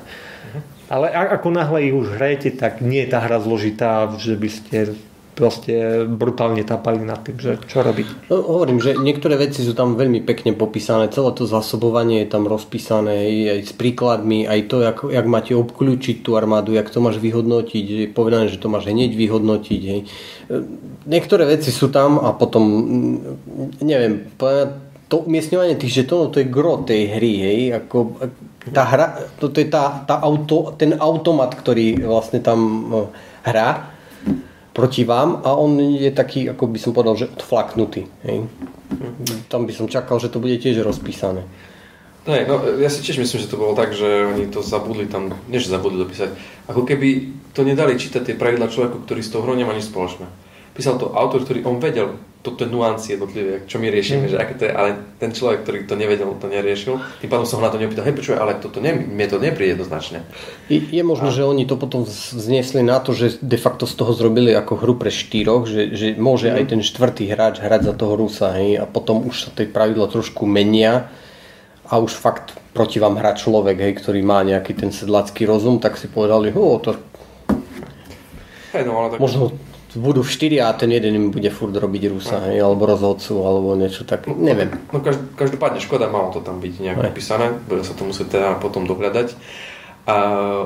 Ale 0.85 1.09
ako 1.09 1.49
náhle 1.49 1.89
ich 1.89 1.95
už 1.97 2.17
hrajete, 2.17 2.53
tak 2.55 2.81
nie 2.81 3.01
je 3.05 3.11
tá 3.11 3.19
hra 3.25 3.41
zložitá, 3.41 4.05
že 4.21 4.37
by 4.37 4.49
ste 4.49 4.77
proste 5.35 6.07
brutálne 6.07 6.63
tapali 6.63 7.03
nad 7.03 7.19
tým, 7.19 7.35
že 7.35 7.59
čo 7.67 7.83
robiť. 7.83 8.31
No, 8.31 8.39
hovorím, 8.39 8.79
že 8.79 8.95
niektoré 8.95 9.35
veci 9.35 9.67
sú 9.67 9.75
tam 9.75 9.99
veľmi 9.99 10.23
pekne 10.23 10.55
popísané, 10.55 11.11
celé 11.11 11.35
to 11.35 11.43
zásobovanie 11.43 12.23
je 12.23 12.31
tam 12.31 12.47
rozpísané 12.47 13.27
aj 13.51 13.59
s 13.67 13.73
príkladmi, 13.75 14.47
aj 14.47 14.59
to, 14.71 14.79
jak, 14.79 14.97
jak 15.03 15.27
máte 15.27 15.51
obklúčiť 15.51 16.23
tú 16.23 16.39
armádu, 16.39 16.71
jak 16.71 16.87
to 16.87 17.03
máš 17.03 17.19
vyhodnotiť, 17.19 17.85
je 17.85 18.05
povedané, 18.07 18.47
že 18.47 18.63
to 18.63 18.71
máš 18.71 18.87
hneď 18.87 19.11
vyhodnotiť. 19.11 19.81
Hej. 19.83 20.01
Niektoré 21.05 21.43
veci 21.51 21.69
sú 21.75 21.91
tam 21.91 22.15
a 22.23 22.31
potom, 22.31 22.63
neviem, 23.83 24.31
to 25.05 25.21
umiestňovanie 25.21 25.77
tých 25.77 26.03
žetónov, 26.03 26.33
to 26.33 26.41
je 26.41 26.49
gro 26.49 26.81
tej 26.81 27.13
hry, 27.17 27.33
hej, 27.41 27.59
ako 27.77 28.17
tá 28.73 28.83
hra, 28.89 29.07
to, 29.37 29.53
je 29.53 29.69
tá, 29.69 30.01
tá 30.09 30.17
auto, 30.17 30.73
ten 30.73 30.97
automat, 30.97 31.53
ktorý 31.53 32.01
vlastne 32.01 32.41
tam 32.41 32.59
e, 32.59 32.97
hrá 33.45 33.93
proti 34.73 35.05
vám 35.05 35.45
a 35.45 35.53
on 35.53 35.77
je 35.79 36.09
taký, 36.09 36.49
ako 36.49 36.67
by 36.67 36.79
som 36.81 36.91
povedal, 36.91 37.15
že 37.15 37.31
odflaknutý. 37.31 38.09
Hej. 38.27 38.49
Tam 39.47 39.63
by 39.63 39.71
som 39.71 39.87
čakal, 39.87 40.19
že 40.19 40.27
to 40.33 40.43
bude 40.43 40.57
tiež 40.59 40.83
rozpísané. 40.83 41.47
Hej, 42.25 42.49
no 42.49 42.57
ja 42.81 42.89
si 42.89 43.05
tiež 43.05 43.21
myslím, 43.21 43.39
že 43.39 43.51
to 43.53 43.61
bolo 43.61 43.77
tak, 43.77 43.93
že 43.93 44.25
oni 44.25 44.49
to 44.49 44.65
zabudli 44.65 45.05
tam, 45.05 45.29
nie 45.45 45.61
že 45.61 45.69
zabudli 45.69 46.01
dopísať, 46.01 46.33
ako 46.65 46.81
keby 46.81 47.37
to 47.53 47.61
nedali 47.61 47.95
čítať 47.95 48.25
tie 48.25 48.35
pravidla 48.35 48.67
človeku, 48.67 49.05
ktorý 49.05 49.21
z 49.21 49.29
toho 49.29 49.45
hrou 49.45 49.53
nemá 49.53 49.77
nič 49.77 49.93
spoločné. 49.93 50.25
Písal 50.73 50.97
to 50.97 51.13
autor, 51.13 51.45
ktorý 51.45 51.63
on 51.63 51.77
vedel, 51.77 52.17
toto 52.45 52.61
je 52.61 52.69
nuancy 52.69 53.17
jednotlivé, 53.17 53.65
čo 53.65 53.81
my 53.81 53.89
riešime, 53.89 54.29
mm. 54.29 54.31
že 54.31 54.37
aké 54.37 54.53
to 54.53 54.63
je, 54.69 54.71
ale 54.77 54.89
ten 55.17 55.33
človek, 55.33 55.65
ktorý 55.65 55.77
to 55.89 55.97
nevedel, 55.97 56.29
to 56.37 56.45
neriešil, 56.45 57.01
tým 57.17 57.29
pádom 57.33 57.49
som 57.49 57.57
ho 57.57 57.65
na 57.65 57.73
to 57.73 57.81
neopýtal, 57.81 58.05
hej 58.05 58.13
počuj, 58.13 58.37
ale 58.37 58.61
toto 58.61 58.77
ne, 58.77 58.93
mne 58.93 59.25
to 59.25 59.41
nepríde 59.41 59.73
jednoznačne. 59.73 60.21
Je, 60.69 60.77
je 60.77 61.01
možno, 61.01 61.33
a... 61.33 61.35
že 61.35 61.41
oni 61.41 61.65
to 61.65 61.81
potom 61.81 62.05
zniesli 62.05 62.85
na 62.85 63.01
to, 63.01 63.17
že 63.17 63.41
de 63.41 63.57
facto 63.57 63.89
z 63.89 63.97
toho 63.97 64.13
zrobili 64.13 64.53
ako 64.53 64.77
hru 64.77 64.93
pre 65.01 65.09
štyroch, 65.09 65.65
že, 65.65 65.97
že 65.97 66.07
môže 66.13 66.53
mm. 66.53 66.55
aj 66.61 66.63
ten 66.69 66.81
štvrtý 66.85 67.25
hráč 67.33 67.65
hrať 67.65 67.89
za 67.89 67.93
toho 67.97 68.13
Rusa, 68.13 68.53
hej, 68.61 68.77
a 68.77 68.85
potom 68.85 69.25
už 69.25 69.35
sa 69.35 69.49
tie 69.49 69.65
pravidla 69.65 70.05
trošku 70.05 70.45
menia 70.45 71.09
a 71.89 71.97
už 71.97 72.13
fakt 72.13 72.53
proti 72.77 73.01
vám 73.01 73.17
hrá 73.17 73.33
človek, 73.33 73.81
hej, 73.81 73.93
ktorý 74.05 74.21
má 74.21 74.45
nejaký 74.45 74.77
ten 74.77 74.93
sedlacký 74.93 75.49
rozum, 75.49 75.81
tak 75.81 75.97
si 75.97 76.05
povedali, 76.05 76.53
ho, 76.53 76.77
to... 76.77 76.93
Hey, 78.69 78.85
no, 78.85 79.01
ale 79.01 79.15
tak... 79.15 79.19
Možno 79.23 79.55
budú 79.95 80.21
štyri 80.21 80.59
a 80.59 80.75
ten 80.75 80.91
jeden 80.91 81.15
im 81.15 81.27
bude 81.31 81.47
furt 81.49 81.75
robiť 81.75 82.03
Rusa, 82.11 82.37
hej, 82.51 82.59
alebo 82.59 82.85
rozhodcu, 82.85 83.33
alebo 83.41 83.73
niečo 83.79 84.03
tak, 84.03 84.27
neviem. 84.27 84.75
No, 84.91 84.99
no 84.99 85.11
každopádne 85.35 85.79
škoda, 85.79 86.11
malo 86.11 86.35
to 86.35 86.43
tam 86.43 86.59
byť 86.59 86.73
nejak 86.83 86.99
napísané, 86.99 87.55
bude 87.65 87.87
sa 87.87 87.95
to 87.95 88.03
musieť 88.03 88.27
teda 88.35 88.49
potom 88.59 88.83
dohľadať. 88.85 89.33
A 90.05 90.15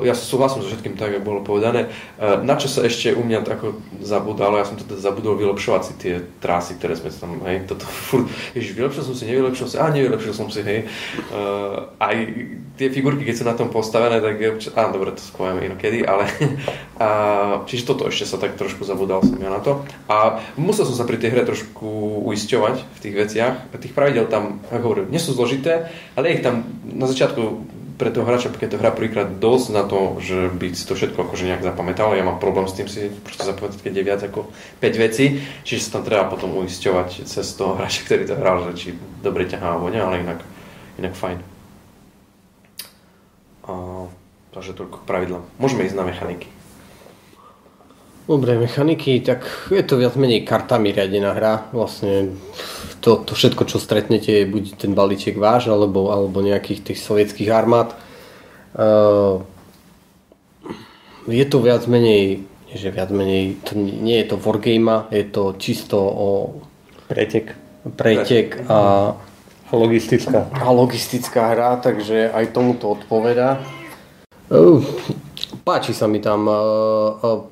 ja 0.03 0.11
súhlasím 0.11 0.67
so 0.67 0.67
všetkým 0.67 0.99
tak, 0.99 1.15
ako 1.15 1.23
bolo 1.23 1.39
povedané. 1.39 1.87
Na 2.19 2.59
čo 2.59 2.67
sa 2.67 2.83
ešte 2.83 3.15
u 3.15 3.23
mňa 3.23 3.47
tako 3.47 3.79
zabudalo, 4.03 4.59
ja 4.59 4.67
som 4.67 4.75
teda 4.75 4.99
zabudol 4.99 5.39
vylepšovať 5.39 5.81
si 5.87 5.93
tie 5.95 6.13
trasy, 6.43 6.75
ktoré 6.75 6.99
sme 6.99 7.07
tam, 7.07 7.39
hej, 7.47 7.63
toto 7.63 7.87
furt, 8.11 8.27
ježiš, 8.51 8.75
vylepšil 8.75 9.03
som 9.07 9.15
si, 9.15 9.23
nevylepšil 9.31 9.65
som 9.67 9.71
si, 9.71 9.77
a 9.79 9.87
nevylepšil 9.95 10.33
som 10.35 10.47
si, 10.51 10.59
hej. 10.59 10.79
Uh, 11.31 11.87
aj 12.03 12.15
tie 12.75 12.91
figurky, 12.91 13.23
keď 13.23 13.35
sú 13.39 13.43
na 13.47 13.55
tom 13.55 13.71
postavené, 13.71 14.19
tak 14.19 14.35
je, 14.39 14.71
á, 14.75 14.91
dobre, 14.91 15.15
to 15.15 15.23
skúvame 15.23 15.63
inokedy, 15.67 16.03
ale 16.03 16.27
a, 16.99 17.63
čiže 17.63 17.87
toto 17.87 18.11
ešte 18.11 18.27
sa 18.27 18.39
tak 18.39 18.59
trošku 18.59 18.83
zabudal 18.83 19.23
som 19.23 19.39
ja 19.39 19.47
na 19.47 19.63
to. 19.63 19.87
A 20.11 20.43
musel 20.59 20.83
som 20.83 20.99
sa 20.99 21.07
pri 21.07 21.15
tej 21.15 21.31
hre 21.31 21.47
trošku 21.47 21.87
uisťovať 22.27 22.75
v 22.75 22.99
tých 22.99 23.15
veciach. 23.15 23.53
Tých 23.79 23.95
pravidel 23.95 24.27
tam, 24.27 24.59
ako 24.67 24.83
hovorím, 24.83 25.11
nie 25.11 25.23
sú 25.23 25.31
zložité, 25.31 25.87
ale 26.19 26.35
ich 26.35 26.43
tam 26.43 26.67
na 26.83 27.07
začiatku 27.07 27.78
pre 27.99 28.15
toho 28.15 28.23
hráča, 28.23 28.47
keď 28.47 28.69
to 28.71 28.79
hrá 28.79 28.95
prvýkrát 28.95 29.27
dosť 29.27 29.75
na 29.75 29.83
to, 29.83 30.23
že 30.23 30.47
by 30.55 30.71
si 30.71 30.87
to 30.87 30.95
všetko 30.95 31.19
akože 31.27 31.43
nejak 31.51 31.67
zapamätal. 31.67 32.15
Ja 32.15 32.23
mám 32.23 32.39
problém 32.39 32.63
s 32.63 32.79
tým 32.79 32.87
si 32.87 33.11
proste 33.11 33.43
zapamätať, 33.43 33.83
keď 33.83 33.93
je 33.99 34.07
viac 34.07 34.21
ako 34.23 34.47
5 34.79 35.03
vecí, 35.03 35.43
čiže 35.67 35.83
sa 35.83 35.99
tam 35.99 36.07
treba 36.07 36.31
potom 36.31 36.55
uisťovať 36.63 37.27
cez 37.27 37.43
toho 37.59 37.75
hráča, 37.75 38.07
ktorý 38.07 38.23
to 38.23 38.39
hral, 38.39 38.63
že 38.71 38.79
či 38.79 38.87
dobre 39.19 39.51
ťahá 39.51 39.75
alebo 39.75 39.91
nie, 39.91 39.99
ale 39.99 40.23
inak, 40.23 40.39
inak 40.95 41.11
fajn. 41.11 41.43
A, 43.67 44.07
takže 44.55 44.79
toľko 44.79 45.03
pravidla. 45.03 45.43
Môžeme 45.59 45.83
ísť 45.83 45.99
na 45.99 46.07
mechaniky. 46.07 46.47
Dobre, 48.29 48.61
mechaniky, 48.61 49.25
tak 49.25 49.41
je 49.73 49.81
to 49.81 49.97
viac 49.97 50.13
menej 50.13 50.45
kartami 50.45 50.93
riadená 50.93 51.33
hra. 51.33 51.65
Vlastne 51.73 52.37
to, 53.01 53.25
to 53.25 53.33
všetko, 53.33 53.65
čo 53.65 53.81
stretnete, 53.81 54.29
je 54.29 54.45
buď 54.45 54.77
ten 54.77 54.93
balíček 54.93 55.33
váš, 55.33 55.65
alebo, 55.65 56.13
alebo 56.13 56.45
nejakých 56.45 56.93
tých 56.93 57.01
sovietských 57.01 57.49
armád. 57.49 57.97
Uh, 58.77 59.41
je 61.25 61.41
to 61.49 61.57
viac 61.57 61.89
menej, 61.89 62.45
že 62.69 62.93
viac 62.93 63.09
menej, 63.09 63.65
to 63.65 63.73
nie 63.81 64.21
je 64.21 64.29
to 64.29 64.37
wargame, 64.37 65.09
je 65.09 65.25
to 65.25 65.57
čisto 65.57 65.97
o 65.97 66.29
pretek, 67.09 67.57
pretek 67.97 68.61
a, 68.69 69.17
a 69.17 69.71
logistická. 69.73 70.53
A 70.53 70.69
logistická 70.69 71.49
hra, 71.57 71.81
takže 71.81 72.29
aj 72.29 72.53
tomu 72.53 72.77
to 72.77 72.93
odpoveda. 72.93 73.57
Uh, 74.53 74.85
páči 75.63 75.91
sa 75.93 76.09
mi 76.09 76.19
tam, 76.23 76.47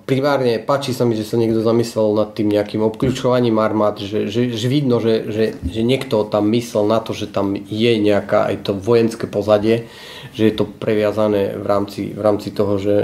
primárne 0.08 0.58
páči 0.62 0.92
sa 0.96 1.06
mi, 1.06 1.14
že 1.14 1.28
sa 1.28 1.38
niekto 1.38 1.62
zamyslel 1.62 2.18
nad 2.18 2.34
tým 2.34 2.50
nejakým 2.50 2.82
obklúčovaním 2.82 3.60
armád, 3.62 4.02
že, 4.02 4.28
že, 4.28 4.52
že 4.52 4.68
vidno, 4.68 4.98
že, 5.00 5.28
že, 5.30 5.46
že 5.62 5.82
niekto 5.86 6.26
tam 6.28 6.50
myslel 6.52 6.88
na 6.88 7.00
to, 7.00 7.14
že 7.14 7.30
tam 7.30 7.56
je 7.56 7.92
nejaká 8.00 8.50
aj 8.54 8.56
to 8.68 8.72
vojenské 8.74 9.26
pozadie, 9.30 9.86
že 10.34 10.50
je 10.50 10.54
to 10.54 10.66
previazané 10.66 11.58
v 11.58 11.66
rámci, 11.66 12.02
v 12.14 12.22
rámci 12.22 12.50
toho, 12.52 12.78
že, 12.82 12.98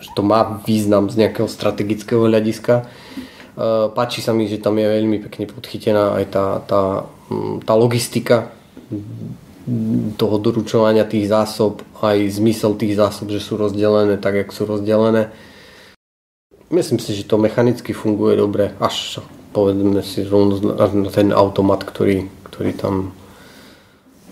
že 0.00 0.08
to 0.14 0.22
má 0.24 0.62
význam 0.62 1.10
z 1.10 1.26
nejakého 1.26 1.46
strategického 1.50 2.26
hľadiska. 2.26 2.86
Páči 3.92 4.24
sa 4.24 4.32
mi, 4.32 4.48
že 4.48 4.62
tam 4.62 4.80
je 4.80 4.88
veľmi 4.88 5.28
pekne 5.28 5.44
podchytená 5.44 6.16
aj 6.16 6.24
tá, 6.32 6.46
tá, 6.64 6.82
tá 7.62 7.74
logistika 7.76 8.48
toho 10.18 10.36
doručovania 10.42 11.06
tých 11.06 11.30
zásob, 11.30 11.86
aj 12.02 12.18
zmysel 12.34 12.74
tých 12.74 12.98
zásob, 12.98 13.30
že 13.30 13.38
sú 13.38 13.54
rozdelené 13.54 14.18
tak, 14.18 14.34
jak 14.34 14.50
sú 14.50 14.66
rozdelené. 14.66 15.30
Myslím 16.72 16.98
si, 16.98 17.14
že 17.14 17.28
to 17.28 17.36
mechanicky 17.38 17.92
funguje 17.92 18.34
dobre, 18.34 18.72
až 18.80 19.20
povedzme 19.52 20.00
si 20.00 20.24
rovno 20.24 20.56
na 20.74 21.10
ten 21.12 21.30
automat, 21.30 21.84
ktorý, 21.84 22.26
ktorý 22.48 22.72
tam 22.74 23.12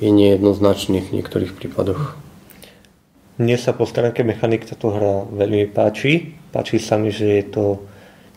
je 0.00 0.08
nejednoznačný 0.08 1.04
v 1.04 1.20
niektorých 1.20 1.52
prípadoch. 1.52 2.16
Mne 3.36 3.56
sa 3.56 3.76
po 3.76 3.84
stránke 3.84 4.24
mechanik 4.24 4.68
táto 4.68 4.92
hra 4.92 5.28
veľmi 5.28 5.68
páči. 5.72 6.36
Páči 6.52 6.80
sa 6.80 6.96
mi, 6.96 7.12
že 7.12 7.40
je 7.40 7.44
to 7.48 7.64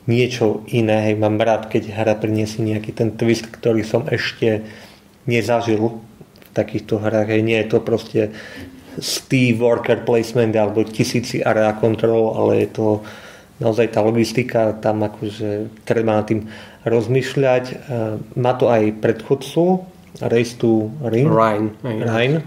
niečo 0.07 0.63
iné. 0.71 1.11
Hej, 1.11 1.19
mám 1.19 1.39
rád, 1.39 1.71
keď 1.71 1.91
hra 1.91 2.15
priniesie 2.19 2.63
nejaký 2.63 2.91
ten 2.91 3.15
twist, 3.15 3.47
ktorý 3.47 3.83
som 3.83 4.07
ešte 4.07 4.63
nezažil 5.27 6.03
takýchto 6.53 7.01
hrách. 7.01 7.33
Hej, 7.33 7.41
nie 7.41 7.57
je 7.65 7.67
to 7.67 7.79
proste 7.81 8.21
Steve 9.01 9.57
worker 9.57 10.05
placement 10.05 10.53
alebo 10.53 10.85
tisíci 10.85 11.41
area 11.41 11.73
control, 11.81 12.37
ale 12.37 12.65
je 12.65 12.69
to 12.77 12.87
naozaj 13.57 13.89
tá 13.89 14.05
logistika, 14.05 14.77
tam 14.77 15.01
akože 15.01 15.81
treba 15.85 16.21
nad 16.21 16.29
tým 16.29 16.45
rozmýšľať. 16.85 17.63
E, 17.69 17.75
má 18.37 18.53
to 18.53 18.69
aj 18.69 19.01
predchodcu, 19.01 19.81
Race 20.21 20.53
to 20.61 20.93
Ring. 21.01 21.25
Rhine. 21.25 21.73
Rhine. 21.81 22.45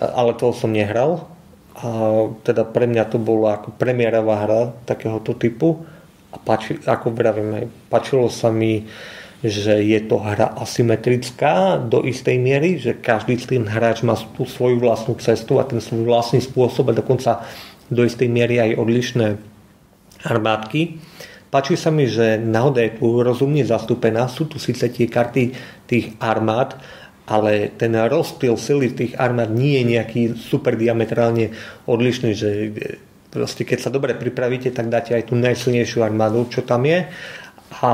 Ale 0.00 0.32
to 0.40 0.56
som 0.56 0.72
nehral. 0.72 1.28
A 1.76 1.88
teda 2.46 2.64
pre 2.64 2.88
mňa 2.88 3.04
to 3.12 3.20
bola 3.20 3.60
ako 3.60 3.76
premiérová 3.76 4.40
hra 4.46 4.72
takéhoto 4.88 5.36
typu. 5.36 5.84
A 6.32 6.40
páči, 6.40 6.80
ako 6.82 7.12
vravím, 7.12 7.68
páčilo 7.92 8.26
sa 8.32 8.48
mi 8.48 8.82
uh, 8.82 8.88
že 9.44 9.76
je 9.84 10.00
to 10.08 10.16
hra 10.16 10.56
asymetrická 10.56 11.76
do 11.76 12.00
istej 12.00 12.40
miery, 12.40 12.80
že 12.80 12.96
každý 12.96 13.36
tým 13.36 13.68
hráč 13.68 14.00
má 14.00 14.16
tú 14.16 14.48
svoju 14.48 14.80
vlastnú 14.80 15.20
cestu 15.20 15.60
a 15.60 15.68
ten 15.68 15.84
svoj 15.84 16.08
vlastný 16.08 16.40
spôsob 16.40 16.88
a 16.88 16.96
dokonca 16.96 17.44
do 17.92 18.08
istej 18.08 18.32
miery 18.32 18.56
aj 18.56 18.80
odlišné 18.80 19.36
armádky. 20.24 20.96
Páči 21.52 21.76
sa 21.76 21.92
mi, 21.92 22.08
že 22.08 22.40
náhoda 22.40 22.80
je 22.82 22.96
tu 22.96 23.20
rozumne 23.20 23.60
zastúpená. 23.62 24.26
Sú 24.32 24.48
tu 24.48 24.56
síce 24.56 24.88
tie 24.88 25.06
karty 25.06 25.52
tých 25.86 26.16
armád, 26.18 26.80
ale 27.28 27.68
ten 27.76 27.92
rozptyl 27.92 28.56
sily 28.56 28.96
tých 28.96 29.12
armád 29.20 29.52
nie 29.52 29.76
je 29.78 29.84
nejaký 29.92 30.22
super 30.40 30.72
diametrálne 30.74 31.52
odlišný, 31.84 32.32
že 32.32 32.48
proste 33.28 33.68
keď 33.68 33.78
sa 33.86 33.92
dobre 33.92 34.16
pripravíte, 34.16 34.72
tak 34.72 34.88
dáte 34.88 35.12
aj 35.12 35.28
tú 35.28 35.36
najsilnejšiu 35.36 36.00
armádu, 36.00 36.48
čo 36.48 36.64
tam 36.64 36.88
je. 36.88 37.06
A 37.84 37.92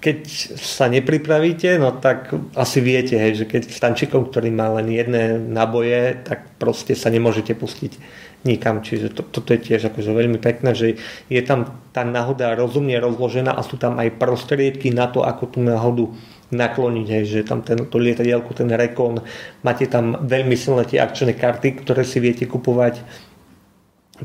keď 0.00 0.18
sa 0.56 0.88
nepripravíte, 0.88 1.76
no 1.76 1.92
tak 1.92 2.32
asi 2.56 2.80
viete, 2.80 3.20
hej, 3.20 3.44
že 3.44 3.44
keď 3.44 3.68
stančikom, 3.68 4.32
ktorý 4.32 4.48
má 4.48 4.72
len 4.80 4.88
jedné 4.88 5.36
naboje, 5.36 6.16
tak 6.24 6.56
proste 6.56 6.96
sa 6.96 7.12
nemôžete 7.12 7.52
pustiť 7.52 8.00
nikam. 8.48 8.80
Čiže 8.80 9.12
to, 9.12 9.22
toto 9.28 9.52
je 9.52 9.60
tiež 9.60 9.92
akože 9.92 10.16
veľmi 10.16 10.40
pekné, 10.40 10.72
že 10.72 10.96
je 11.28 11.42
tam 11.44 11.84
tá 11.92 12.00
náhoda 12.00 12.56
rozumne 12.56 12.96
rozložená 12.96 13.52
a 13.52 13.60
sú 13.60 13.76
tam 13.76 14.00
aj 14.00 14.16
prostriedky 14.16 14.88
na 14.88 15.12
to, 15.12 15.20
ako 15.20 15.52
tú 15.52 15.58
náhodu 15.60 16.08
nakloniť, 16.50 17.06
hej, 17.06 17.24
že 17.28 17.40
tam 17.46 17.60
ten, 17.60 17.84
to 17.84 17.96
lietadielko, 18.00 18.56
ten 18.56 18.72
rekon, 18.72 19.22
máte 19.62 19.86
tam 19.86 20.18
veľmi 20.24 20.56
silné 20.56 20.88
tie 20.88 20.98
akčné 20.98 21.36
karty, 21.36 21.84
ktoré 21.84 22.02
si 22.02 22.18
viete 22.18 22.48
kupovať. 22.48 23.04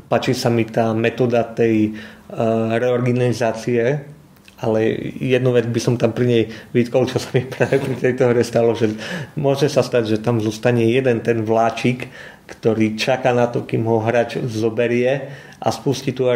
Páči 0.08 0.32
sa 0.32 0.48
mi 0.48 0.66
tá 0.66 0.92
metóda 0.92 1.44
tej 1.44 1.94
uh, 1.94 2.76
reorganizácie, 2.76 4.15
ale 4.56 5.12
jednu 5.20 5.52
vec 5.52 5.68
by 5.68 5.80
som 5.80 5.94
tam 6.00 6.16
pri 6.16 6.26
nej 6.26 6.42
vytkol, 6.72 7.04
čo 7.04 7.20
sa 7.20 7.28
mi 7.36 7.44
práve 7.44 7.76
pri 7.76 7.92
tejto 7.92 8.32
hre 8.32 8.40
stalo, 8.40 8.72
že 8.72 8.96
môže 9.36 9.68
sa 9.68 9.84
stať, 9.84 10.16
že 10.16 10.24
tam 10.24 10.40
zostane 10.40 10.88
jeden 10.88 11.20
ten 11.20 11.44
vláčik, 11.44 12.08
ktorý 12.48 12.96
čaká 12.96 13.36
na 13.36 13.52
to, 13.52 13.68
kým 13.68 13.84
ho 13.84 14.00
hráč 14.00 14.40
zoberie 14.40 15.28
a 15.60 15.68
spustí 15.68 16.16
tú 16.16 16.30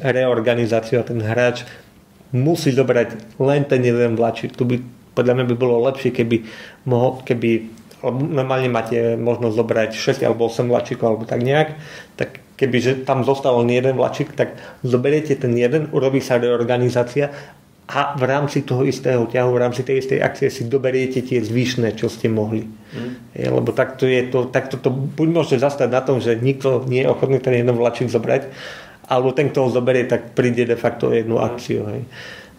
reorganizáciu 0.00 1.02
a 1.02 1.08
ten 1.08 1.20
hráč 1.20 1.68
musí 2.32 2.72
zobrať 2.72 3.36
len 3.36 3.68
ten 3.68 3.84
jeden 3.84 4.16
vláčik. 4.16 4.56
Tu 4.56 4.64
by 4.64 4.76
podľa 5.12 5.32
mňa 5.36 5.44
by 5.52 5.56
bolo 5.56 5.84
lepšie, 5.92 6.10
keby, 6.12 6.48
mohol, 6.88 7.20
keby 7.20 7.68
normálne 8.10 8.72
máte 8.72 9.14
možnosť 9.20 9.54
zobrať 9.54 9.90
6 9.94 10.26
alebo 10.26 10.48
8 10.48 10.66
vláčikov 10.66 11.06
alebo 11.06 11.24
tak 11.28 11.44
nejak, 11.44 11.76
tak 12.16 12.40
kebyže 12.62 13.02
tam 13.02 13.26
zostal 13.26 13.58
len 13.58 13.74
jeden 13.74 13.98
vlačik, 13.98 14.38
tak 14.38 14.54
zoberiete 14.86 15.34
ten 15.34 15.50
jeden, 15.58 15.90
urobí 15.90 16.22
sa 16.22 16.38
reorganizácia 16.38 17.34
a 17.90 18.14
v 18.14 18.22
rámci 18.22 18.62
toho 18.62 18.86
istého 18.86 19.26
ťahu, 19.26 19.50
v 19.50 19.62
rámci 19.66 19.82
tej 19.82 19.98
istej 19.98 20.22
akcie 20.22 20.46
si 20.46 20.70
doberiete 20.70 21.18
tie 21.26 21.42
zvyšné, 21.42 21.98
čo 21.98 22.06
ste 22.06 22.30
mohli. 22.30 22.70
Mm. 22.70 23.12
Je, 23.34 23.46
lebo 23.50 23.74
takto, 23.74 24.06
je 24.06 24.30
to, 24.30 24.46
takto 24.46 24.78
to 24.78 24.94
buď 24.94 25.28
môže 25.34 25.56
zastať 25.58 25.90
na 25.90 26.00
tom, 26.06 26.22
že 26.22 26.38
nikto 26.38 26.86
nie 26.86 27.02
je 27.02 27.10
ochotný 27.10 27.42
ten 27.42 27.58
jeden 27.58 27.74
vlačik 27.74 28.06
zobrať, 28.06 28.46
alebo 29.10 29.34
ten, 29.34 29.50
kto 29.50 29.66
ho 29.66 29.74
zoberie, 29.74 30.06
tak 30.06 30.38
príde 30.38 30.62
de 30.62 30.78
facto 30.78 31.10
jednu 31.10 31.42
mm. 31.42 31.42
akciu. 31.42 31.82
Hej. 31.90 32.06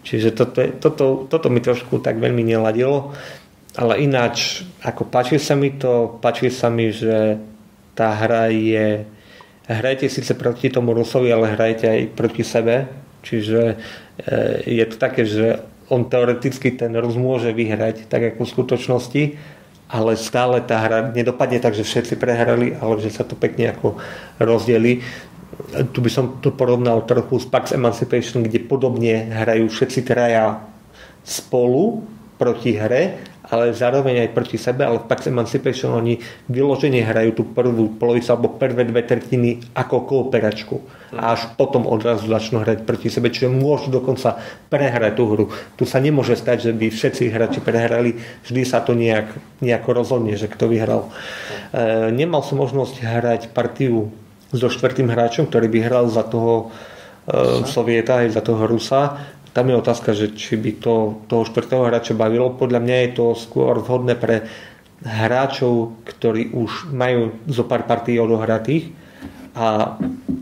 Čiže 0.04 0.36
toto, 0.36 0.60
toto, 0.76 1.04
toto 1.32 1.48
mi 1.48 1.64
trošku 1.64 2.04
tak 2.04 2.20
veľmi 2.20 2.44
neladilo. 2.44 3.16
Ale 3.74 4.04
ináč, 4.04 4.62
ako 4.84 5.08
páči 5.08 5.40
sa 5.40 5.56
mi 5.56 5.74
to, 5.74 6.20
páči 6.20 6.52
sa 6.52 6.68
mi, 6.68 6.92
že 6.94 7.40
tá 7.96 8.12
hra 8.12 8.52
je 8.52 9.02
hrajte 9.68 10.08
síce 10.08 10.34
proti 10.36 10.68
tomu 10.68 10.92
Rusovi, 10.92 11.32
ale 11.32 11.56
hrajte 11.56 11.86
aj 11.88 12.00
proti 12.12 12.44
sebe. 12.44 12.88
Čiže 13.24 13.60
e, 13.64 13.76
je 14.68 14.84
to 14.84 14.96
také, 15.00 15.24
že 15.24 15.64
on 15.88 16.08
teoreticky 16.08 16.76
ten 16.76 16.92
Rus 16.96 17.16
môže 17.16 17.52
vyhrať 17.52 18.08
tak 18.08 18.36
ako 18.36 18.44
v 18.44 18.52
skutočnosti, 18.56 19.22
ale 19.88 20.16
stále 20.16 20.64
tá 20.64 20.80
hra 20.80 21.12
nedopadne 21.12 21.60
tak, 21.60 21.76
že 21.76 21.84
všetci 21.84 22.16
prehrali, 22.16 22.72
ale 22.76 23.00
že 23.00 23.12
sa 23.12 23.24
to 23.24 23.36
pekne 23.36 23.72
ako 23.72 24.00
rozdeli. 24.40 25.04
Tu 25.92 25.98
by 26.00 26.10
som 26.10 26.40
to 26.40 26.50
porovnal 26.50 27.04
trochu 27.04 27.38
s 27.38 27.46
Pax 27.46 27.76
Emancipation, 27.76 28.42
kde 28.42 28.64
podobne 28.64 29.28
hrajú 29.28 29.70
všetci 29.70 30.00
traja 30.02 30.64
spolu 31.22 32.04
proti 32.40 32.74
hre, 32.74 33.33
ale 33.44 33.76
zároveň 33.76 34.24
aj 34.24 34.30
proti 34.32 34.56
sebe, 34.56 34.88
ale 34.88 35.04
v 35.04 35.08
Pax 35.08 35.28
Emancipation 35.28 35.92
oni 35.92 36.16
vyložene 36.48 37.04
hrajú 37.04 37.30
tú 37.36 37.42
prvú 37.52 37.92
polovicu 38.00 38.32
alebo 38.32 38.56
prvé 38.56 38.88
dve 38.88 39.04
tretiny 39.04 39.60
ako 39.76 40.08
kooperačku. 40.08 40.76
A 41.14 41.36
až 41.36 41.52
potom 41.54 41.84
odrazu 41.84 42.26
začnú 42.26 42.64
hrať 42.64 42.88
proti 42.88 43.12
sebe, 43.12 43.28
čiže 43.28 43.52
môžu 43.52 43.92
dokonca 43.92 44.40
prehrať 44.72 45.12
tú 45.14 45.24
hru. 45.28 45.44
Tu 45.76 45.84
sa 45.84 46.00
nemôže 46.00 46.34
stať, 46.40 46.70
že 46.70 46.72
by 46.72 46.88
všetci 46.88 47.28
hráči 47.28 47.60
prehrali, 47.60 48.16
vždy 48.48 48.62
sa 48.64 48.80
to 48.80 48.96
nejak, 48.96 49.30
nejako 49.60 49.90
rozhodne, 49.92 50.34
že 50.40 50.48
kto 50.48 50.72
vyhral. 50.72 51.12
E, 51.70 52.10
nemal 52.10 52.40
som 52.42 52.58
možnosť 52.58 52.94
hrať 53.04 53.42
partiu 53.52 54.10
so 54.50 54.72
štvrtým 54.72 55.12
hráčom, 55.12 55.46
ktorý 55.46 55.68
by 55.68 55.78
hral 55.84 56.04
za 56.08 56.24
toho 56.24 56.72
e, 57.28 57.62
Sovieta 57.68 58.24
aj 58.24 58.34
za 58.34 58.42
toho 58.42 58.64
Rusa 58.64 59.20
tam 59.54 59.70
je 59.70 59.78
otázka, 59.78 60.10
že 60.18 60.34
či 60.34 60.58
by 60.58 60.82
to 60.82 61.22
toho 61.30 61.46
štvrtého 61.46 61.86
hráča 61.86 62.18
bavilo. 62.18 62.58
Podľa 62.58 62.82
mňa 62.82 62.96
je 63.06 63.10
to 63.14 63.26
skôr 63.38 63.78
vhodné 63.78 64.18
pre 64.18 64.50
hráčov, 65.06 65.94
ktorí 66.02 66.50
už 66.50 66.90
majú 66.90 67.38
zo 67.46 67.62
pár 67.62 67.86
partí 67.86 68.18
odohratých 68.18 68.90
a 69.54 69.94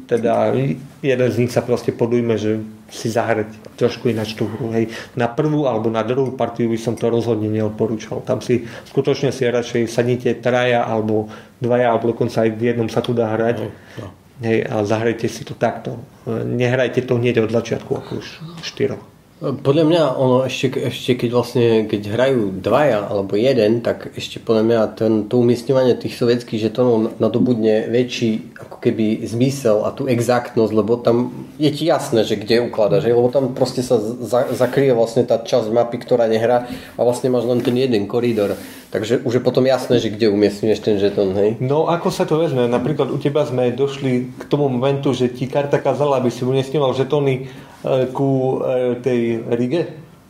teda 0.09 0.57
jeden 1.05 1.29
z 1.29 1.37
nich 1.45 1.53
sa 1.53 1.61
proste 1.61 1.93
podujme, 1.93 2.41
že 2.41 2.65
si 2.89 3.13
zahrať 3.13 3.77
trošku 3.77 4.09
ináč 4.09 4.33
tú 4.33 4.49
hru. 4.49 4.73
Hej. 4.73 4.93
Na 5.17 5.29
prvú 5.29 5.69
alebo 5.69 5.93
na 5.93 6.01
druhú 6.05 6.33
partiu 6.33 6.73
by 6.73 6.81
som 6.81 6.97
to 6.97 7.13
rozhodne 7.13 7.49
neodporúčal. 7.53 8.25
Tam 8.25 8.41
si 8.41 8.65
skutočne 8.89 9.29
si 9.29 9.45
radšej 9.45 9.89
sadnite 9.89 10.41
traja 10.41 10.89
alebo 10.89 11.29
dvaja 11.61 11.93
alebo 11.93 12.17
dokonca 12.17 12.49
aj 12.49 12.51
v 12.57 12.73
jednom 12.73 12.89
sa 12.89 13.05
tu 13.05 13.13
dá 13.13 13.33
hrať. 13.33 13.57
No, 13.61 13.69
no. 14.01 14.22
Hej, 14.43 14.67
a 14.67 14.83
zahrajte 14.83 15.31
si 15.31 15.47
to 15.47 15.55
takto. 15.55 16.03
Nehrajte 16.27 17.07
to 17.07 17.15
hneď 17.15 17.47
od 17.47 17.55
začiatku, 17.55 17.95
ako 17.95 18.19
už 18.19 18.29
štyroch. 18.67 19.13
Podľa 19.43 19.85
mňa 19.91 20.03
ono 20.23 20.47
ešte, 20.47 20.79
ešte 20.87 21.19
keď 21.19 21.31
vlastne 21.35 21.67
keď 21.91 22.15
hrajú 22.15 22.63
dvaja 22.63 23.11
alebo 23.11 23.35
jeden, 23.35 23.83
tak 23.83 24.15
ešte 24.15 24.39
podľa 24.39 24.63
mňa 24.63 24.81
ten, 24.95 25.13
to 25.27 25.43
umiestňovanie 25.43 25.99
tých 25.99 26.15
sovietských 26.15 26.71
žetónov 26.71 27.19
nadobudne 27.19 27.91
väčší 27.91 28.55
ako 28.55 28.79
keby 28.79 29.27
zmysel 29.27 29.83
a 29.83 29.91
tú 29.91 30.07
exaktnosť, 30.07 30.71
lebo 30.71 30.95
tam 30.95 31.35
je 31.59 31.75
ti 31.75 31.91
jasné, 31.91 32.23
že 32.23 32.39
kde 32.39 32.71
ukladaš, 32.71 33.11
lebo 33.11 33.35
tam 33.35 33.51
proste 33.51 33.83
sa 33.83 33.99
za, 33.99 34.47
zakryje 34.55 34.95
vlastne 34.95 35.27
tá 35.27 35.43
časť 35.43 35.75
mapy, 35.75 35.99
ktorá 35.99 36.31
nehrá 36.31 36.71
a 36.95 37.01
vlastne 37.03 37.27
máš 37.35 37.43
len 37.43 37.67
ten 37.67 37.75
jeden 37.75 38.07
koridor. 38.07 38.55
Takže 38.93 39.25
už 39.25 39.41
je 39.41 39.43
potom 39.43 39.65
jasné, 39.65 39.97
že 39.97 40.13
kde 40.13 40.29
umiestňuješ 40.29 40.81
ten 40.85 41.01
žetón, 41.01 41.33
hej? 41.33 41.57
No 41.65 41.89
ako 41.89 42.13
sa 42.13 42.29
to 42.29 42.37
vezme? 42.37 42.69
Napríklad 42.69 43.09
u 43.09 43.17
teba 43.17 43.41
sme 43.49 43.73
došli 43.73 44.37
k 44.37 44.43
tomu 44.53 44.69
momentu, 44.69 45.17
že 45.17 45.33
ti 45.33 45.49
karta 45.49 45.81
kazala, 45.81 46.21
aby 46.21 46.29
si 46.29 46.45
umiestňoval 46.45 46.93
žetóny 46.93 47.49
E, 47.83 48.07
ku 48.15 48.63
e, 48.63 48.95
tej 49.03 49.43
Rige? 49.51 49.83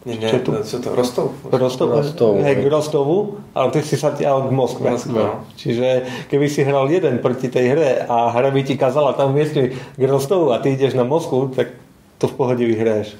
Nie, 0.02 0.18
nie, 0.18 0.34
to? 0.42 0.50
čo 0.66 0.82
to, 0.82 0.98
Rostov? 0.98 1.30
Rostov, 1.46 1.94
Rostov 1.94 2.42
hej, 2.42 2.58
k 2.58 2.66
Rostovu, 2.66 3.38
ale 3.54 3.70
ty 3.70 3.86
si 3.86 3.94
sa 3.94 4.10
ťahal 4.10 4.50
k 4.50 4.56
Moskve. 4.56 4.90
No. 5.14 5.46
Čiže 5.54 6.02
keby 6.26 6.50
si 6.50 6.66
hral 6.66 6.90
jeden 6.90 7.22
proti 7.22 7.46
tej 7.46 7.70
hre 7.70 7.90
a 8.10 8.34
hra 8.34 8.50
by 8.50 8.66
ti 8.66 8.74
kazala 8.74 9.14
tam 9.14 9.30
miestne 9.30 9.70
k 9.70 10.02
Rostovu 10.02 10.50
a 10.50 10.58
ty 10.58 10.74
ideš 10.74 10.98
na 10.98 11.06
Moskvu, 11.06 11.54
tak 11.54 11.78
to 12.18 12.26
v 12.26 12.34
pohode 12.34 12.64
vyhráš. 12.66 13.14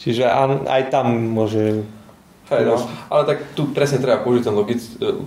Čiže 0.00 0.24
aj 0.64 0.82
tam 0.88 1.12
môže 1.12 1.84
Hej, 2.50 2.66
no. 2.66 2.82
Ale 3.14 3.22
tak 3.30 3.38
tu 3.54 3.70
presne 3.70 4.02
treba 4.02 4.18
použiť 4.26 4.42
ten 4.42 4.54
logic, 4.54 4.80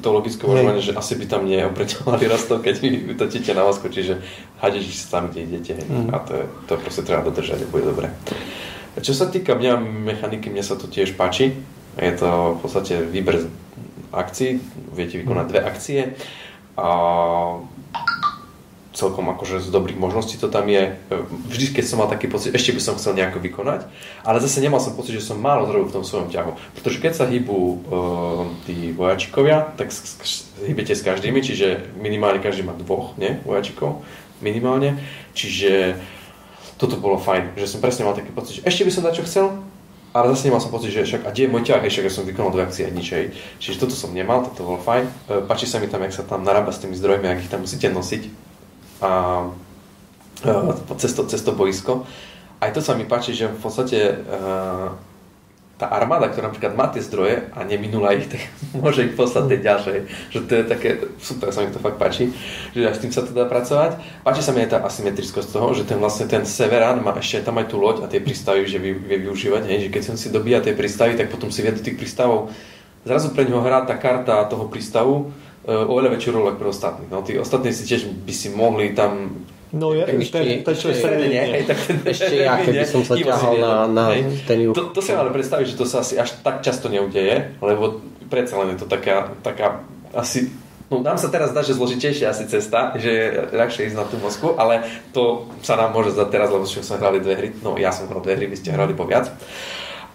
to 0.03 0.07
logické 0.11 0.43
uvažovanie, 0.43 0.83
že 0.83 0.91
asi 0.91 1.15
by 1.15 1.25
tam 1.31 1.47
neopreťovali 1.47 2.23
rastov, 2.33 2.59
keď 2.59 2.75
vy 2.83 3.15
točíte 3.15 3.55
na 3.55 3.63
vásku, 3.63 3.87
čiže 3.87 4.19
hadeš 4.59 5.07
sa 5.07 5.19
tam, 5.19 5.31
kde 5.31 5.47
idete. 5.47 5.79
Mm. 5.87 6.11
A 6.11 6.19
to, 6.19 6.35
je, 6.35 6.45
to 6.67 6.73
proste 6.75 7.07
treba 7.07 7.23
dodržať 7.23 7.63
bude 7.71 7.87
dobre. 7.87 8.11
Čo 8.99 9.15
sa 9.15 9.31
týka 9.31 9.55
mňa 9.55 9.79
mechaniky, 9.79 10.51
mne 10.51 10.61
sa 10.61 10.75
to 10.75 10.85
tiež 10.91 11.15
páči. 11.15 11.55
Je 11.95 12.13
to 12.13 12.57
v 12.57 12.57
podstate 12.59 13.01
výber 13.07 13.47
akcií, 14.13 14.61
viete 14.93 15.17
vykonať 15.23 15.45
dve 15.49 15.61
akcie. 15.63 16.01
A 16.77 16.89
celkom 18.93 19.25
akože 19.33 19.59
z 19.59 19.73
dobrých 19.73 19.97
možností 19.97 20.37
to 20.37 20.47
tam 20.47 20.69
je. 20.69 20.93
Vždy, 21.49 21.73
keď 21.73 21.85
som 21.89 21.97
mal 21.99 22.07
taký 22.07 22.29
pocit, 22.29 22.53
ešte 22.53 22.77
by 22.77 22.81
som 22.81 22.93
chcel 22.95 23.17
nejako 23.17 23.41
vykonať, 23.41 23.89
ale 24.21 24.37
zase 24.37 24.61
nemal 24.61 24.77
som 24.77 24.93
pocit, 24.93 25.17
že 25.17 25.25
som 25.25 25.41
málo 25.41 25.65
zrobil 25.65 25.89
v 25.89 25.95
tom 25.97 26.05
svojom 26.05 26.29
ťahu. 26.29 26.53
Pretože 26.77 27.01
keď 27.01 27.13
sa 27.17 27.25
hýbu 27.25 27.57
uh, 27.57 27.77
tí 28.69 28.93
vojačikovia, 28.93 29.73
tak 29.75 29.89
hýbete 30.61 30.93
s 30.93 31.01
každými, 31.01 31.41
čiže 31.41 31.97
minimálne 31.97 32.37
každý 32.37 32.61
má 32.61 32.77
dvoch 32.77 33.17
ne, 33.17 33.41
vojačikov, 33.43 34.05
minimálne. 34.45 35.01
Čiže 35.33 35.97
toto 36.77 37.01
bolo 37.01 37.17
fajn, 37.17 37.57
že 37.57 37.65
som 37.65 37.81
presne 37.81 38.05
mal 38.05 38.13
taký 38.13 38.29
pocit, 38.29 38.61
že 38.61 38.65
ešte 38.69 38.85
by 38.85 38.91
som 38.93 39.09
čo 39.09 39.25
chcel, 39.25 39.45
ale 40.13 40.29
zase 40.37 40.45
nemal 40.45 40.61
som 40.61 40.69
pocit, 40.69 40.93
že 40.93 41.09
však, 41.09 41.25
a 41.25 41.33
kde 41.33 41.49
je 41.49 41.53
môj 41.53 41.65
ťah, 41.65 41.81
ešte 41.81 42.05
som 42.13 42.21
vykonal 42.21 42.53
dve 42.53 42.69
akcie 42.69 42.85
a 42.85 42.93
nič, 42.93 43.33
Čiže 43.57 43.81
toto 43.81 43.97
som 43.97 44.13
nemal, 44.13 44.45
toto 44.45 44.61
bolo 44.61 44.77
fajn. 44.77 45.09
Uh, 45.25 45.41
páči 45.49 45.65
sa 45.65 45.81
mi 45.81 45.89
tam, 45.89 46.05
jak 46.05 46.13
sa 46.13 46.21
tam 46.21 46.45
narába 46.45 46.69
s 46.69 46.77
tými 46.77 46.93
zdrojmi, 46.93 47.25
ak 47.25 47.41
ich 47.41 47.49
tam 47.49 47.65
musíte 47.65 47.89
nosiť 47.89 48.52
a, 49.03 49.11
cez, 50.97 51.13
to, 51.13 51.27
cez 51.27 51.41
to 51.43 51.51
boisko. 51.51 52.07
Aj 52.63 52.71
to 52.71 52.79
sa 52.79 52.95
mi 52.95 53.03
páči, 53.03 53.35
že 53.35 53.51
v 53.51 53.59
podstate 53.59 53.99
uh, 54.23 54.95
tá 55.75 55.91
armáda, 55.91 56.31
ktorá 56.31 56.47
napríklad 56.47 56.79
má 56.79 56.87
tie 56.87 57.03
zdroje 57.03 57.51
a 57.51 57.67
neminula 57.67 58.15
ich, 58.15 58.31
tak 58.31 58.39
môže 58.81 59.03
ich 59.03 59.19
poslať 59.19 59.51
tie 59.51 59.59
ďalšie. 59.59 59.95
Že 60.31 60.39
to 60.47 60.51
je 60.55 60.63
také, 60.63 60.89
super 61.19 61.51
sa 61.51 61.67
mi 61.67 61.75
to 61.75 61.83
fakt 61.83 61.99
páči, 61.99 62.31
že 62.71 62.87
aj 62.87 62.95
s 62.95 63.01
tým 63.03 63.11
sa 63.11 63.27
to 63.27 63.35
dá 63.35 63.43
pracovať. 63.43 63.99
Páči 64.23 64.41
sa 64.45 64.55
mi 64.55 64.63
aj 64.63 64.71
tá 64.71 64.79
asymetrickosť 64.79 65.49
toho, 65.51 65.75
že 65.75 65.83
ten 65.83 65.99
vlastne 65.99 66.31
ten 66.31 66.47
Severan 66.47 67.03
má 67.03 67.11
ešte 67.19 67.43
tam 67.43 67.59
aj 67.59 67.67
tú 67.67 67.83
loď 67.83 68.07
a 68.07 68.11
tie 68.11 68.23
prístavy, 68.23 68.63
že 68.63 68.79
vie, 68.79 68.95
vie 68.95 69.27
využívať, 69.27 69.63
hej, 69.67 69.79
že 69.87 69.89
keď 69.91 70.01
on 70.15 70.17
si 70.19 70.31
dobíja 70.31 70.63
tie 70.63 70.71
prístavy, 70.71 71.19
tak 71.19 71.27
potom 71.27 71.51
si 71.51 71.59
vie 71.59 71.75
do 71.75 71.83
tých 71.83 71.99
prístavov 71.99 72.53
zrazu 73.03 73.35
pre 73.35 73.43
ňoho 73.43 73.67
hrá 73.67 73.83
tá 73.83 73.99
karta 73.99 74.47
toho 74.47 74.71
prístavu 74.71 75.27
E, 75.27 75.42
oveľa 75.67 76.09
väčšiu 76.19 76.31
rolu 76.35 76.51
ako 76.51 76.59
pre 76.59 76.69
ostatných. 76.69 77.09
No, 77.09 77.23
tí 77.23 77.39
ostatní 77.39 77.71
si 77.71 77.87
tiež 77.87 78.07
by 78.07 78.33
si 78.33 78.47
mohli 78.51 78.91
tam 78.91 79.43
No 79.73 79.89
ja, 79.89 80.05
ešte, 80.05 80.37
ten, 80.37 80.61
ten, 80.61 80.75
čo 80.77 80.93
je 80.93 81.01
stredne, 81.01 81.33
hej, 81.33 81.65
tak 81.65 81.81
ten, 81.81 81.97
ešte 82.05 82.45
ja, 82.45 82.61
keby 82.61 82.85
som 82.85 83.01
sa 83.01 83.17
ťahal 83.17 83.57
na, 83.57 83.73
na 83.89 84.05
ten 84.45 84.69
juh. 84.69 84.77
To, 84.77 84.93
to 84.93 85.01
si 85.01 85.09
ale 85.09 85.33
predstaviť, 85.33 85.73
že 85.73 85.75
to 85.81 85.89
sa 85.89 86.05
asi 86.05 86.13
až 86.13 86.29
tak 86.45 86.61
často 86.61 86.93
neudeje, 86.93 87.57
lebo 87.57 88.05
predsa 88.29 88.61
len 88.61 88.77
je 88.77 88.85
to 88.85 88.87
taká, 88.87 89.33
taká 89.41 89.81
asi 90.13 90.53
No 90.93 91.01
nám 91.01 91.17
sa 91.17 91.33
teraz 91.33 91.49
zdá, 91.49 91.65
že 91.65 91.73
zložitejšia 91.73 92.29
asi 92.29 92.45
cesta, 92.45 92.93
že 93.01 93.09
je 93.09 93.25
ľahšie 93.49 93.89
ísť 93.89 93.97
na 93.97 94.05
tú 94.05 94.21
Moskvu, 94.21 94.61
ale 94.61 94.85
to 95.09 95.49
sa 95.65 95.73
nám 95.73 95.89
môže 95.89 96.13
zdať 96.13 96.29
teraz, 96.29 96.53
lebo 96.53 96.69
sme 96.69 97.01
hrali 97.01 97.17
dve 97.17 97.33
hry, 97.33 97.49
no 97.65 97.81
ja 97.81 97.89
som 97.89 98.05
hral 98.05 98.21
dve 98.21 98.37
hry, 98.37 98.45
vy 98.45 98.61
ste 98.61 98.69
hrali 98.69 98.93
po 98.93 99.09
viac. 99.09 99.33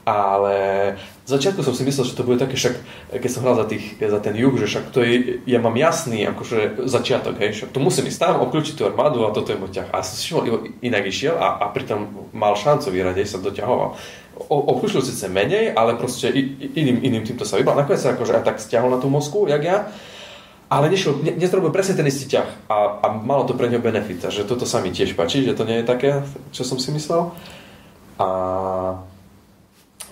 Ale 0.07 0.95
z 1.29 1.37
začiatku 1.37 1.61
som 1.61 1.77
si 1.77 1.85
myslel, 1.85 2.09
že 2.09 2.17
to 2.17 2.25
bude 2.25 2.41
také, 2.41 2.57
však 2.57 2.73
keď 3.21 3.29
som 3.29 3.45
hral 3.45 3.61
za, 3.61 3.69
tých, 3.69 4.01
za 4.01 4.17
ten 4.17 4.33
juh, 4.33 4.57
že 4.57 4.65
však 4.65 4.85
to 4.97 5.05
je, 5.05 5.45
ja 5.45 5.61
mám 5.61 5.77
jasný 5.77 6.25
akože 6.25 6.89
začiatok, 6.89 7.37
hej, 7.45 7.53
však 7.53 7.69
to 7.69 7.85
musím 7.85 8.09
ísť 8.09 8.17
tam, 8.17 8.41
obklúčiť 8.49 8.81
tú 8.81 8.89
armádu 8.89 9.29
a 9.29 9.37
toto 9.37 9.53
je 9.53 9.61
môj 9.61 9.77
ťah. 9.77 9.93
A 9.93 10.01
som 10.01 10.17
si 10.17 10.33
všimol, 10.33 10.73
inak 10.81 11.05
išiel 11.05 11.37
a, 11.37 11.61
a 11.61 11.69
pritom 11.69 12.33
mal 12.33 12.57
šancu 12.57 12.89
vyhrať, 12.89 13.29
sa 13.29 13.45
doťahoval. 13.45 13.93
Obklúčil 14.49 15.05
síce 15.05 15.29
menej, 15.29 15.77
ale 15.77 16.01
proste 16.01 16.33
iným, 16.33 17.05
iným 17.05 17.29
týmto 17.29 17.45
sa 17.45 17.61
vybral. 17.61 17.77
Nakoniec 17.77 18.01
sa 18.01 18.17
akože 18.17 18.33
aj 18.41 18.45
tak 18.49 18.57
stiahol 18.57 18.89
na 18.89 18.97
tú 18.97 19.13
Moskvu, 19.13 19.53
jak 19.53 19.61
ja. 19.61 19.93
Ale 20.73 20.89
nešiel, 20.89 21.21
ne, 21.21 21.37
nezrobil 21.37 21.69
presne 21.69 21.93
ten 21.93 22.09
istý 22.09 22.25
ťah 22.25 22.73
a, 22.73 23.05
a 23.05 23.07
malo 23.13 23.45
to 23.45 23.53
pre 23.53 23.69
ňo 23.69 23.85
benefita, 23.85 24.33
že 24.33 24.49
toto 24.49 24.65
sa 24.65 24.81
mi 24.81 24.97
tiež 24.97 25.13
páči, 25.13 25.45
že 25.45 25.53
to 25.53 25.69
nie 25.69 25.85
je 25.85 25.91
také, 25.93 26.25
čo 26.57 26.65
som 26.65 26.81
si 26.81 26.89
myslel. 26.89 27.37
A 28.17 28.29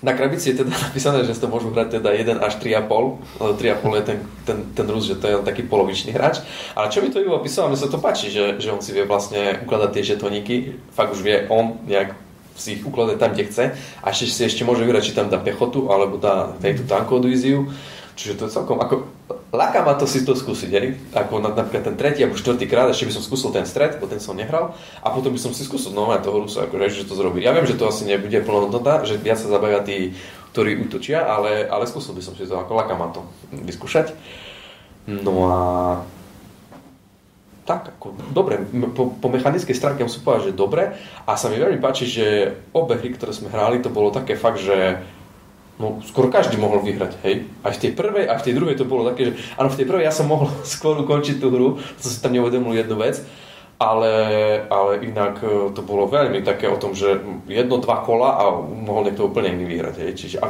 na 0.06 0.14
krabici 0.14 0.54
je 0.54 0.62
teda 0.62 0.70
napísané, 0.86 1.26
že 1.26 1.34
to 1.34 1.50
môžu 1.50 1.74
hrať 1.74 1.98
teda 1.98 2.14
1 2.14 2.38
až 2.38 2.54
3,5. 2.62 3.58
3,5 3.58 3.98
je 3.98 4.02
ten, 4.06 4.18
ten, 4.46 4.58
ten 4.70 4.86
Rus, 4.86 5.10
že 5.10 5.18
to 5.18 5.26
je 5.26 5.34
taký 5.42 5.66
polovičný 5.66 6.14
hráč. 6.14 6.46
Ale 6.78 6.94
čo 6.94 7.02
mi 7.02 7.10
to 7.10 7.18
Ivo 7.18 7.42
písal, 7.42 7.66
mne 7.66 7.74
sa 7.74 7.90
to 7.90 7.98
páči, 7.98 8.30
že, 8.30 8.62
že 8.62 8.70
on 8.70 8.78
si 8.78 8.94
vie 8.94 9.02
vlastne 9.02 9.58
ukladať 9.66 9.90
tie 9.90 10.14
žetoníky. 10.14 10.78
Fakt 10.94 11.10
už 11.10 11.26
vie 11.26 11.50
on 11.50 11.82
nejak 11.90 12.14
si 12.56 12.80
ich 12.80 12.82
ukladať 12.86 13.20
tam, 13.20 13.34
kde 13.34 13.44
chce. 13.52 13.64
A 14.00 14.06
ešte 14.14 14.32
si 14.32 14.42
ešte 14.48 14.62
môže 14.64 14.80
vybrať, 14.80 15.12
či 15.12 15.16
tam 15.18 15.28
dá 15.28 15.36
pechotu, 15.36 15.92
alebo 15.92 16.16
dá 16.16 16.56
tú 16.56 16.84
tankovú 16.88 17.28
divíziu. 17.28 17.68
Čiže 18.16 18.40
to 18.40 18.42
je 18.48 18.55
celkom 18.57 18.81
ako... 18.81 19.07
Láka 19.52 19.85
ma 19.85 19.94
to 19.94 20.09
si 20.09 20.24
to 20.24 20.33
skúsiť, 20.33 20.70
aj? 20.72 20.88
Ako 21.12 21.38
na, 21.38 21.52
napríklad 21.52 21.92
ten 21.92 21.96
tretí 21.96 22.24
alebo 22.24 22.40
štvrtý 22.40 22.66
krát, 22.66 22.88
ešte 22.88 23.09
by 23.09 23.14
som 23.14 23.24
skúsil 23.24 23.52
ten 23.52 23.68
stred, 23.68 24.00
bo 24.00 24.09
ten 24.09 24.18
som 24.18 24.35
nehral. 24.35 24.72
A 25.05 25.12
potom 25.12 25.31
by 25.31 25.40
som 25.40 25.52
si 25.52 25.62
skúsil 25.62 25.92
no 25.92 26.09
aj 26.11 26.24
toho 26.24 26.42
Rusa, 26.42 26.64
ako 26.64 26.81
reč, 26.81 26.96
že 26.96 27.07
to 27.07 27.14
zrobí. 27.14 27.44
Ja 27.44 27.52
viem, 27.52 27.68
že 27.68 27.76
to 27.76 27.87
asi 27.87 28.09
nebude 28.09 28.40
plnohodnotná, 28.42 29.05
že 29.05 29.20
viac 29.20 29.38
sa 29.38 29.52
zabavia 29.52 29.85
tí, 29.85 30.16
ktorí 30.57 30.81
útočia, 30.81 31.29
ale, 31.29 31.68
ale 31.68 31.85
skúsil 31.85 32.16
by 32.16 32.24
som 32.24 32.33
si 32.33 32.48
to, 32.48 32.57
ako 32.57 32.72
láka 32.72 32.96
ma 32.96 33.12
to 33.12 33.20
vyskúšať. 33.52 34.16
No 35.07 35.52
a 35.52 35.61
tak, 37.66 37.98
ako, 37.98 38.14
dobre, 38.31 38.62
po, 38.94 39.11
po 39.18 39.29
mechanickej 39.29 39.74
stránke 39.74 40.07
musím 40.07 40.22
povedať, 40.22 40.55
že 40.55 40.59
dobre 40.59 40.94
a 41.26 41.35
sa 41.35 41.50
mi 41.50 41.59
veľmi 41.59 41.83
páči, 41.83 42.07
že 42.07 42.55
obe 42.70 42.94
hry, 42.94 43.12
ktoré 43.12 43.35
sme 43.35 43.50
hrali, 43.50 43.83
to 43.83 43.90
bolo 43.90 44.14
také 44.14 44.38
fakt, 44.38 44.62
že 44.62 45.02
no 45.76 46.00
skoro 46.04 46.32
každý 46.32 46.56
mohol 46.56 46.80
vyhrať, 46.80 47.20
hej. 47.24 47.48
Aj 47.60 47.72
v 47.72 47.80
tej 47.80 47.92
prvej, 47.92 48.24
aj 48.28 48.38
v 48.40 48.44
tej 48.48 48.54
druhej 48.56 48.76
to 48.76 48.88
bolo 48.88 49.08
také, 49.12 49.32
že 49.32 49.32
áno, 49.60 49.68
v 49.68 49.78
tej 49.78 49.86
prvej 49.88 50.04
ja 50.08 50.12
som 50.14 50.28
mohol 50.28 50.48
skôr 50.64 50.96
ukončiť 51.00 51.36
tú 51.40 51.52
hru, 51.52 51.68
to 52.00 52.06
si 52.06 52.20
tam 52.20 52.32
neuvedomil 52.32 52.72
jednu 52.76 52.96
vec, 52.96 53.20
ale, 53.76 54.12
ale 54.72 55.04
inak 55.04 55.44
e, 55.44 55.70
to 55.76 55.84
bolo 55.84 56.08
veľmi 56.08 56.40
také 56.40 56.64
o 56.64 56.80
tom, 56.80 56.96
že 56.96 57.20
jedno, 57.44 57.76
dva 57.76 58.00
kola 58.00 58.40
a 58.40 58.44
mohol 58.62 59.08
niekto 59.08 59.28
úplne 59.28 59.52
iný 59.52 59.68
vyhrať, 59.68 59.94
hej. 60.00 60.12
Čiže 60.16 60.36
a 60.40 60.48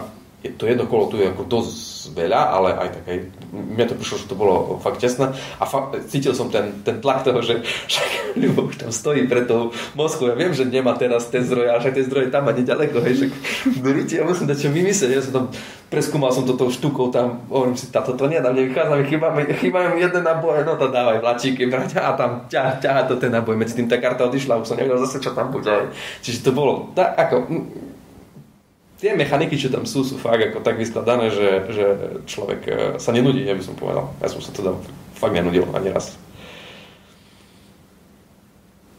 to 0.54 0.70
jedno 0.70 0.86
kolo 0.86 1.10
tu 1.10 1.18
je 1.18 1.26
ako 1.26 1.42
dosť 1.48 2.14
veľa, 2.14 2.40
ale 2.54 2.68
aj 2.78 2.88
tak 2.94 3.04
aj, 3.10 3.18
mne 3.50 3.84
to 3.90 3.98
prišlo, 3.98 4.16
že 4.22 4.30
to 4.30 4.38
bolo 4.38 4.78
fakt 4.78 5.02
tesné. 5.02 5.34
A 5.58 5.64
fakt, 5.66 5.98
cítil 6.06 6.36
som 6.38 6.46
ten, 6.52 6.86
ten 6.86 7.02
tlak 7.02 7.26
toho, 7.26 7.42
že 7.42 7.66
však 7.90 8.08
Ľubo 8.36 8.68
už 8.68 8.76
tam 8.76 8.92
stojí 8.92 9.24
pred 9.24 9.48
tou 9.48 9.72
Moskvou, 9.96 10.28
ja 10.28 10.36
viem, 10.36 10.52
že 10.52 10.68
nemá 10.68 10.92
teraz 10.92 11.32
ten 11.32 11.40
zdroj, 11.40 11.72
ale 11.72 11.80
však 11.80 11.96
ten 11.96 12.04
zdroj 12.04 12.28
tam 12.28 12.44
a 12.44 12.52
nedaleko, 12.52 13.00
hej, 13.00 13.14
že 13.16 13.26
ja 14.12 14.24
musím 14.28 14.44
dať 14.44 14.58
čo 14.60 14.68
vymyslieť, 14.68 15.10
ja 15.10 15.24
som 15.24 15.32
tam 15.32 15.44
preskúmal 15.88 16.34
som 16.34 16.44
to 16.44 16.52
tou 16.58 16.68
štukou 16.68 17.08
tam, 17.08 17.48
hovorím 17.48 17.80
si, 17.80 17.88
táto 17.88 18.12
to 18.12 18.28
nedá, 18.28 18.52
mne 18.52 18.68
vychádza, 18.68 19.08
chýba, 19.08 19.32
chýba 19.56 19.78
mi 19.94 20.04
jeden 20.04 20.20
naboj, 20.20 20.68
no 20.68 20.76
to 20.76 20.92
dávaj 20.92 21.24
vlačíky, 21.24 21.64
brať, 21.70 21.96
a 21.96 22.12
tam 22.12 22.44
ťa, 22.50 22.82
ťaha 22.82 23.02
to 23.08 23.16
ten 23.16 23.32
naboj, 23.32 23.56
medzi 23.56 23.78
tým 23.78 23.88
tá 23.88 23.96
karta 23.96 24.28
odišla, 24.28 24.60
už 24.60 24.68
som 24.68 24.76
nevedel 24.76 25.00
zase, 25.00 25.22
čo 25.22 25.32
tam 25.32 25.48
bude. 25.48 25.94
Čiže 26.20 26.44
to 26.44 26.50
bolo, 26.52 26.92
tak 26.92 27.16
ako, 27.16 27.48
tie 29.00 29.12
mechaniky, 29.12 29.60
čo 29.60 29.68
tam 29.68 29.84
sú, 29.84 30.04
sú 30.04 30.16
fakt 30.16 30.40
ako 30.40 30.64
tak 30.64 30.80
vyskladané, 30.80 31.28
že, 31.28 31.48
že 31.72 31.86
človek 32.24 32.60
e, 32.64 32.72
sa 32.96 33.12
nenudí, 33.12 33.44
ja 33.44 33.52
by 33.52 33.64
som 33.64 33.76
povedal. 33.76 34.12
Ja 34.24 34.28
som 34.32 34.40
sa 34.40 34.52
teda 34.52 34.72
fakt 35.16 35.36
nenudil 35.36 35.68
ani 35.72 35.92
raz. 35.92 36.16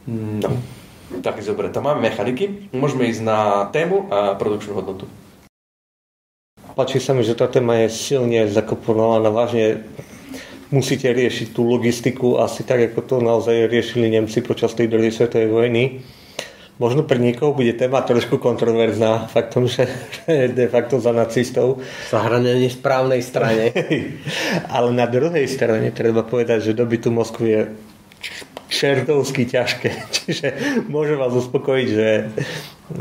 No, 0.08 0.48
tak 1.20 1.44
dobre, 1.44 1.68
tam 1.68 1.84
máme 1.84 2.08
mechaniky, 2.08 2.72
môžeme 2.72 3.10
ísť 3.12 3.22
na 3.22 3.68
tému 3.68 4.08
a 4.08 4.38
produkčnú 4.40 4.72
hodnotu. 4.80 5.04
Páči 6.72 7.02
sa 7.02 7.12
mi, 7.12 7.26
že 7.26 7.34
tá 7.34 7.50
téma 7.50 7.84
je 7.84 7.90
silne 7.90 8.46
zakomponovaná, 8.46 9.34
vážne 9.34 9.82
musíte 10.70 11.10
riešiť 11.10 11.52
tú 11.52 11.66
logistiku 11.66 12.38
asi 12.38 12.62
tak, 12.62 12.92
ako 12.92 13.00
to 13.02 13.16
naozaj 13.18 13.66
riešili 13.66 14.08
Nemci 14.08 14.40
počas 14.46 14.72
tej 14.78 14.86
druhej 14.86 15.10
svetovej 15.10 15.48
vojny 15.50 15.84
Možno 16.78 17.02
pre 17.02 17.18
niekoho 17.18 17.50
bude 17.58 17.74
téma 17.74 18.06
trošku 18.06 18.38
kontroverzná 18.38 19.26
faktom, 19.26 19.66
že 19.66 19.90
de 20.54 20.66
facto 20.70 21.02
za 21.02 21.10
nacistov. 21.10 21.82
Zahranenie 22.06 22.70
správnej 22.70 23.18
strane. 23.18 23.74
Ale 24.74 24.94
na 24.94 25.10
druhej 25.10 25.50
strane 25.50 25.90
treba 25.90 26.22
povedať, 26.22 26.70
že 26.70 26.78
doby 26.78 27.02
tu 27.02 27.10
Moskvu 27.10 27.44
je 27.50 27.60
čertovsky 28.70 29.50
ťažké. 29.50 29.90
Čiže 30.22 30.46
môžem 30.86 31.18
vás 31.18 31.34
uspokojiť, 31.34 31.88
že, 31.90 32.10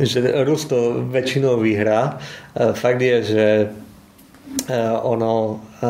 že 0.01 0.19
Rus 0.41 0.65
to 0.65 1.05
väčšinou 1.05 1.61
vyhrá. 1.61 2.17
E, 2.57 2.73
fakt 2.73 3.01
je, 3.03 3.17
že 3.21 3.45
e, 4.65 4.79
ono 5.05 5.61
e, 5.77 5.87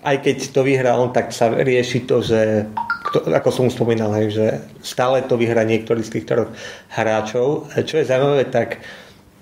aj 0.00 0.16
keď 0.24 0.36
to 0.50 0.60
vyhrá 0.64 0.96
on, 0.96 1.12
tak 1.12 1.30
sa 1.30 1.52
rieši 1.52 2.08
to, 2.08 2.24
že 2.24 2.66
ako 3.14 3.50
som 3.50 3.66
spomínal, 3.70 4.14
hej, 4.18 4.28
že 4.34 4.46
stále 4.82 5.22
to 5.26 5.34
vyhrá 5.34 5.66
niektorý 5.66 6.02
z 6.02 6.18
tých 6.18 6.28
troch 6.28 6.50
hráčov. 6.90 7.70
Čo 7.74 7.94
je 7.98 8.08
zaujímavé, 8.08 8.46
tak 8.50 8.82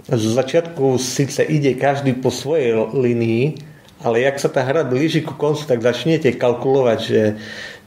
z 0.09 0.25
začiatku 0.33 0.97
síce 0.97 1.45
ide 1.45 1.77
každý 1.77 2.17
po 2.17 2.33
svojej 2.33 2.73
linii, 2.97 3.61
ale 4.01 4.25
jak 4.25 4.37
sa 4.41 4.49
tá 4.49 4.65
hra 4.65 4.87
blíži 4.87 5.21
ku 5.21 5.35
koncu, 5.37 5.69
tak 5.69 5.85
začnete 5.85 6.33
kalkulovať, 6.39 6.99
že 7.03 7.23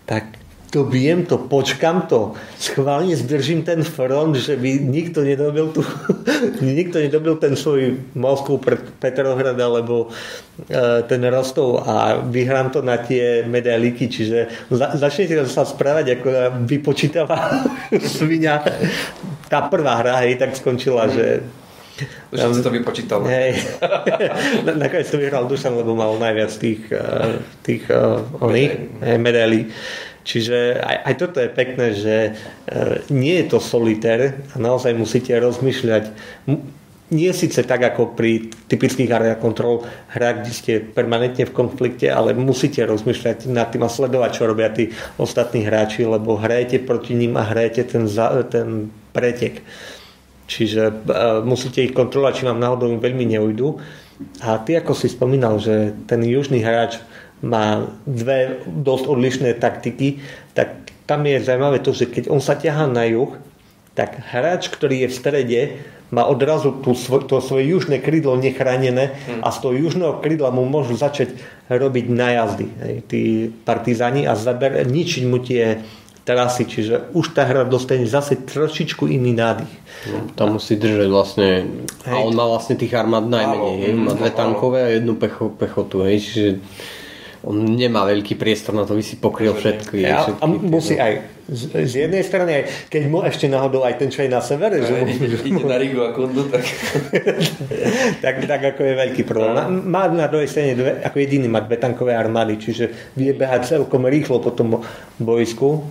tak 0.06 0.40
dobijem 0.72 1.28
to, 1.28 1.36
počkam 1.38 2.08
to, 2.08 2.34
schválne 2.56 3.12
zdržím 3.12 3.68
ten 3.68 3.84
front, 3.84 4.40
že 4.40 4.56
by 4.56 4.80
nikto 4.80 5.20
nedobil, 5.20 5.76
tu, 5.76 5.84
nikto 6.64 7.04
nedobil 7.04 7.36
ten 7.36 7.60
svoj 7.60 8.00
Moskvu 8.16 8.64
Petrohrad 9.04 9.60
alebo 9.60 10.08
e, 10.72 11.04
ten 11.12 11.22
Rostov 11.28 11.84
a 11.84 12.24
vyhrám 12.24 12.72
to 12.72 12.80
na 12.80 12.96
tie 13.04 13.44
medailíky, 13.44 14.08
čiže 14.08 14.72
za, 14.72 14.96
začnete 14.96 15.44
sa 15.52 15.68
správať 15.68 16.18
ako 16.18 16.28
vypočítavá 16.64 17.68
svinia. 18.16 18.64
Tá 19.52 19.68
prvá 19.68 20.00
hra, 20.00 20.24
hej, 20.24 20.40
tak 20.40 20.56
skončila, 20.56 21.12
že 21.12 21.44
Dušan 22.32 22.56
si 22.58 22.64
to 22.66 22.74
vypočítal. 22.74 23.22
Hej. 23.30 23.62
Nakoniec 24.82 25.06
to 25.12 25.22
vyhral 25.22 25.46
Dušan, 25.46 25.76
lebo 25.76 25.94
mal 25.94 26.16
najviac 26.18 26.50
tých, 26.58 26.90
e, 26.90 27.38
tých 27.62 27.84
uh, 27.94 28.26
oných, 28.42 28.74
medailí. 29.22 29.70
Čiže 30.22 30.78
aj, 30.78 30.98
aj 31.06 31.14
toto 31.18 31.38
je 31.42 31.50
pekné, 31.50 31.88
že 31.98 32.16
e, 32.16 32.32
nie 33.10 33.42
je 33.42 33.46
to 33.50 33.58
solitér 33.58 34.38
a 34.54 34.56
naozaj 34.62 34.94
musíte 34.94 35.34
rozmýšľať. 35.34 36.04
Nie 37.12 37.36
síce 37.36 37.68
tak 37.68 37.84
ako 37.84 38.16
pri 38.16 38.48
typických 38.72 39.12
area 39.12 39.36
kontrol 39.36 39.84
hrách, 40.16 40.38
kde 40.46 40.54
ste 40.56 40.74
permanentne 40.80 41.44
v 41.44 41.56
konflikte, 41.58 42.08
ale 42.08 42.32
musíte 42.38 42.86
rozmýšľať 42.88 43.52
nad 43.52 43.68
tým 43.68 43.84
a 43.84 43.92
sledovať, 43.92 44.32
čo 44.32 44.48
robia 44.48 44.72
tí 44.72 44.96
ostatní 45.20 45.68
hráči, 45.68 46.08
lebo 46.08 46.40
hrajete 46.40 46.80
proti 46.80 47.18
ním 47.18 47.36
a 47.36 47.44
hrajete 47.44 47.84
ten, 47.84 48.08
za, 48.08 48.32
ten 48.48 48.88
pretek. 49.12 49.60
Čiže 50.48 50.84
uh, 50.88 51.44
musíte 51.44 51.84
ich 51.84 51.96
kontrolovať, 51.96 52.44
či 52.44 52.48
vám 52.48 52.60
náhodou 52.60 52.92
veľmi 52.96 53.24
neujdu. 53.24 53.80
A 54.44 54.60
ty, 54.64 54.76
ako 54.76 54.96
si 54.96 55.08
spomínal, 55.12 55.60
že 55.60 55.96
ten 56.08 56.24
južný 56.24 56.60
hráč 56.64 57.00
má 57.41 57.89
dve 58.06 58.62
dosť 58.65 59.06
odlišné 59.10 59.49
taktiky, 59.58 60.21
tak 60.54 60.93
tam 61.10 61.25
je 61.25 61.41
zaujímavé 61.41 61.82
to, 61.82 61.91
že 61.91 62.08
keď 62.08 62.30
on 62.30 62.39
sa 62.39 62.56
ťahá 62.56 62.88
na 62.88 63.04
juh, 63.10 63.36
tak 63.97 64.15
hráč, 64.32 64.71
ktorý 64.71 65.04
je 65.06 65.12
v 65.12 65.17
strede, 65.17 65.62
má 66.12 66.27
odrazu 66.27 66.75
tú 66.84 66.91
svoj, 66.91 67.23
to 67.23 67.39
svoje 67.39 67.71
južné 67.71 68.04
krídlo 68.04 68.36
nechránené 68.36 69.15
a 69.39 69.47
z 69.47 69.58
toho 69.63 69.73
južného 69.75 70.19
krídla 70.19 70.51
mu 70.51 70.67
môžu 70.67 70.99
začať 70.99 71.39
robiť 71.71 72.06
najazdy 72.12 72.67
hej, 72.67 72.95
tí 73.08 73.21
partizáni 73.63 74.27
a 74.27 74.36
zaber, 74.36 74.84
ničiť 74.84 75.23
mu 75.23 75.39
tie 75.39 75.80
trasy, 76.27 76.67
čiže 76.67 77.15
už 77.15 77.34
tá 77.34 77.47
hra 77.47 77.65
dostane 77.65 78.06
zase 78.06 78.38
trošičku 78.38 79.10
iný 79.10 79.34
nádych. 79.34 79.73
No, 80.12 80.17
tam 80.38 80.47
musí 80.60 80.77
držať 80.77 81.10
vlastne, 81.10 81.49
hej. 82.06 82.13
a 82.13 82.21
on 82.21 82.36
má 82.36 82.45
vlastne 82.45 82.77
tých 82.77 82.93
armád 82.93 83.25
najmenej, 83.25 83.75
hej, 83.88 83.91
má 83.95 84.13
dve 84.13 84.30
tankové 84.36 84.80
a 84.86 84.89
jednu 84.91 85.17
pecho, 85.17 85.49
pechotu, 85.49 86.06
hej, 86.06 86.21
čiže 86.21 86.47
on 87.41 87.58
nemá 87.73 88.06
veľký 88.06 88.38
priestor 88.38 88.77
na 88.77 88.86
to, 88.86 88.93
by 88.93 89.01
si 89.01 89.17
pokryl 89.17 89.58
všetky. 89.58 89.97
Ja, 89.97 90.30
všetky 90.30 90.41
a 90.41 90.45
musí 90.45 90.93
aj 91.01 91.41
z, 91.49 91.73
z 91.73 91.93
jednej 92.06 92.21
strany, 92.21 92.62
aj, 92.62 92.63
keď 92.93 93.01
mu 93.10 93.25
ešte 93.25 93.49
náhodou 93.49 93.82
aj 93.82 93.97
ten, 93.97 94.13
čo 94.13 94.21
je 94.21 94.30
na 94.30 94.45
severe, 94.45 94.77
že 94.86 94.93
mu, 94.93 95.10
ide 95.49 95.65
na 95.65 95.77
Rigu 95.82 96.06
a 96.06 96.13
Kundu, 96.13 96.45
tak... 96.54 96.62
tak, 98.23 98.36
tak 98.45 98.62
ako 98.62 98.82
je 98.86 98.93
veľký 98.93 99.23
problém. 99.25 99.58
Má 99.89 100.06
na 100.13 100.30
druhej 100.30 100.54
strane 100.54 100.77
dve, 100.77 101.01
ako 101.01 101.17
jediný 101.17 101.49
má 101.49 101.65
dve 101.65 101.82
tankové 101.82 102.13
armády, 102.13 102.62
čiže 102.62 103.13
vie 103.17 103.34
behať 103.34 103.73
celkom 103.73 104.06
rýchlo 104.06 104.38
po 104.38 104.54
tom 104.54 104.86
boisku. 105.17 105.82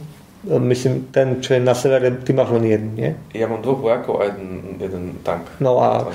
Myslím, 0.47 1.11
ten, 1.13 1.43
čo 1.45 1.59
je 1.59 1.61
na 1.61 1.77
severe, 1.77 2.15
ty 2.23 2.33
máš 2.33 2.55
len 2.57 2.65
jeden, 2.65 2.91
nie? 2.97 3.11
Ja 3.35 3.45
mám 3.51 3.61
dvoch 3.61 3.85
vojakov 3.85 4.23
a 4.23 4.33
jeden, 4.33 4.81
jeden 4.81 5.19
tank. 5.21 5.51
No 5.61 5.77
a 5.83 6.09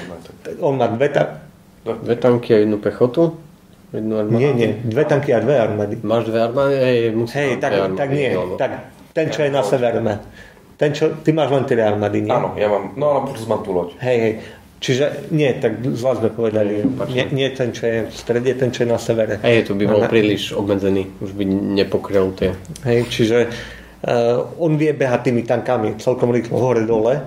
on 0.64 0.82
má 0.82 0.90
dve, 0.90 1.12
ta... 1.12 1.46
dve 1.86 2.16
tanky 2.18 2.56
a 2.56 2.58
jednu 2.66 2.82
pechotu? 2.82 3.45
Jednu 3.96 4.14
armádu? 4.20 4.40
Nie, 4.40 4.52
nie. 4.54 4.70
Dve 4.84 5.04
tanky 5.08 5.32
a 5.32 5.40
dve 5.40 5.56
armády. 5.56 5.96
Máš 6.04 6.28
dve 6.28 6.40
armády? 6.44 6.74
Hej, 6.76 6.98
hej 7.32 7.50
tak, 7.64 7.72
armády, 7.72 7.96
tak 7.96 8.10
nie. 8.12 8.30
No, 8.36 8.60
Tak, 8.60 8.72
ten, 9.16 9.32
čo 9.32 9.48
je 9.48 9.50
na 9.52 9.64
severne. 9.64 10.20
Ten, 10.76 10.92
čo, 10.92 11.16
ty 11.24 11.32
máš 11.32 11.56
len 11.56 11.64
tri 11.64 11.80
armády, 11.80 12.28
nie? 12.28 12.36
Áno, 12.36 12.52
ja 12.60 12.68
mám, 12.68 12.92
no 13.00 13.16
ale 13.16 13.20
plus 13.32 13.48
mám 13.48 13.64
tú 13.64 13.72
loď. 13.72 13.96
Hej, 14.04 14.18
hej. 14.20 14.34
Čiže 14.84 15.32
nie, 15.32 15.50
tak 15.56 15.80
zle 15.82 16.20
sme 16.20 16.30
povedali. 16.30 16.84
Nie, 17.10 17.32
nie 17.32 17.48
ten, 17.56 17.72
čo 17.72 17.88
je 17.88 17.98
v 18.06 18.14
strede, 18.14 18.52
ten, 18.60 18.76
čo 18.76 18.84
je 18.84 18.90
na 18.92 19.00
severe. 19.00 19.40
Hej, 19.40 19.72
to 19.72 19.74
by 19.74 19.88
bol 19.88 20.04
na... 20.04 20.12
príliš 20.12 20.52
obmedzený. 20.52 21.10
Už 21.24 21.32
by 21.32 21.48
nepokryl 21.48 22.36
tie. 22.36 22.52
Hej, 22.84 23.08
čiže 23.08 23.38
uh, 23.48 24.44
on 24.60 24.76
vie 24.76 24.92
behať 24.92 25.32
tými 25.32 25.48
tankami 25.48 25.96
celkom 25.98 26.36
rýchlo 26.36 26.60
hore-dole. 26.60 27.24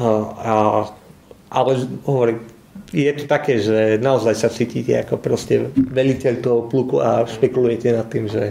Uh, 0.00 0.24
a, 0.40 0.52
ale 1.52 1.70
hovorí, 2.08 2.40
je 2.90 3.12
to 3.14 3.24
také, 3.30 3.62
že 3.62 4.02
naozaj 4.02 4.34
sa 4.34 4.50
cítite 4.50 4.98
ako 4.98 5.22
proste 5.22 5.70
veliteľ 5.74 6.34
toho 6.42 6.60
pluku 6.66 6.98
a 6.98 7.22
špekulujete 7.22 7.94
nad 7.94 8.06
tým, 8.10 8.26
že, 8.26 8.50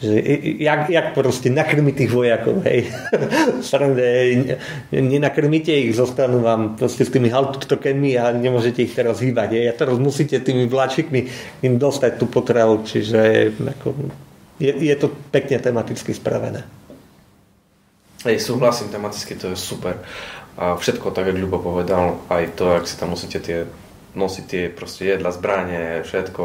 že 0.00 0.16
jak, 0.56 0.88
jak 0.88 1.06
proste 1.12 1.52
nakrmiť 1.52 1.94
tých 1.94 2.12
vojakov, 2.12 2.64
hej. 2.64 2.88
Srande, 3.68 4.08
nenakrmíte 4.88 5.68
ich, 5.68 5.92
zostanú 5.92 6.40
vám 6.40 6.80
proste 6.80 7.04
s 7.04 7.12
tými 7.12 7.28
haltokenmi 7.28 8.16
a 8.16 8.32
nemôžete 8.32 8.88
ich 8.88 8.96
teraz 8.96 9.20
hýbať, 9.20 9.60
hej. 9.60 9.68
A 9.68 9.76
teraz 9.76 10.00
musíte 10.00 10.40
tými 10.40 10.64
vláčikmi 10.64 11.20
im 11.60 11.76
dostať 11.76 12.16
tú 12.16 12.32
potravu, 12.32 12.88
čiže 12.88 13.52
ako, 13.60 13.92
je, 14.56 14.72
je 14.72 14.96
to 14.96 15.12
pekne 15.28 15.60
tematicky 15.60 16.16
spravené. 16.16 16.64
Hej, 18.22 18.38
súhlasím, 18.38 18.88
tematicky 18.88 19.34
to 19.34 19.50
je 19.50 19.58
super. 19.58 19.98
A 20.56 20.76
všetko, 20.76 21.16
tak 21.16 21.32
ako 21.32 21.38
Ľubo 21.40 21.58
povedal, 21.64 22.20
aj 22.28 22.44
to, 22.60 22.76
ak 22.76 22.84
si 22.84 23.00
tam 23.00 23.16
musíte 23.16 23.40
tie, 23.40 23.64
nosiť 24.12 24.44
tie 24.44 24.62
proste 24.68 25.08
jedla, 25.08 25.32
zbranie, 25.32 26.04
všetko, 26.04 26.42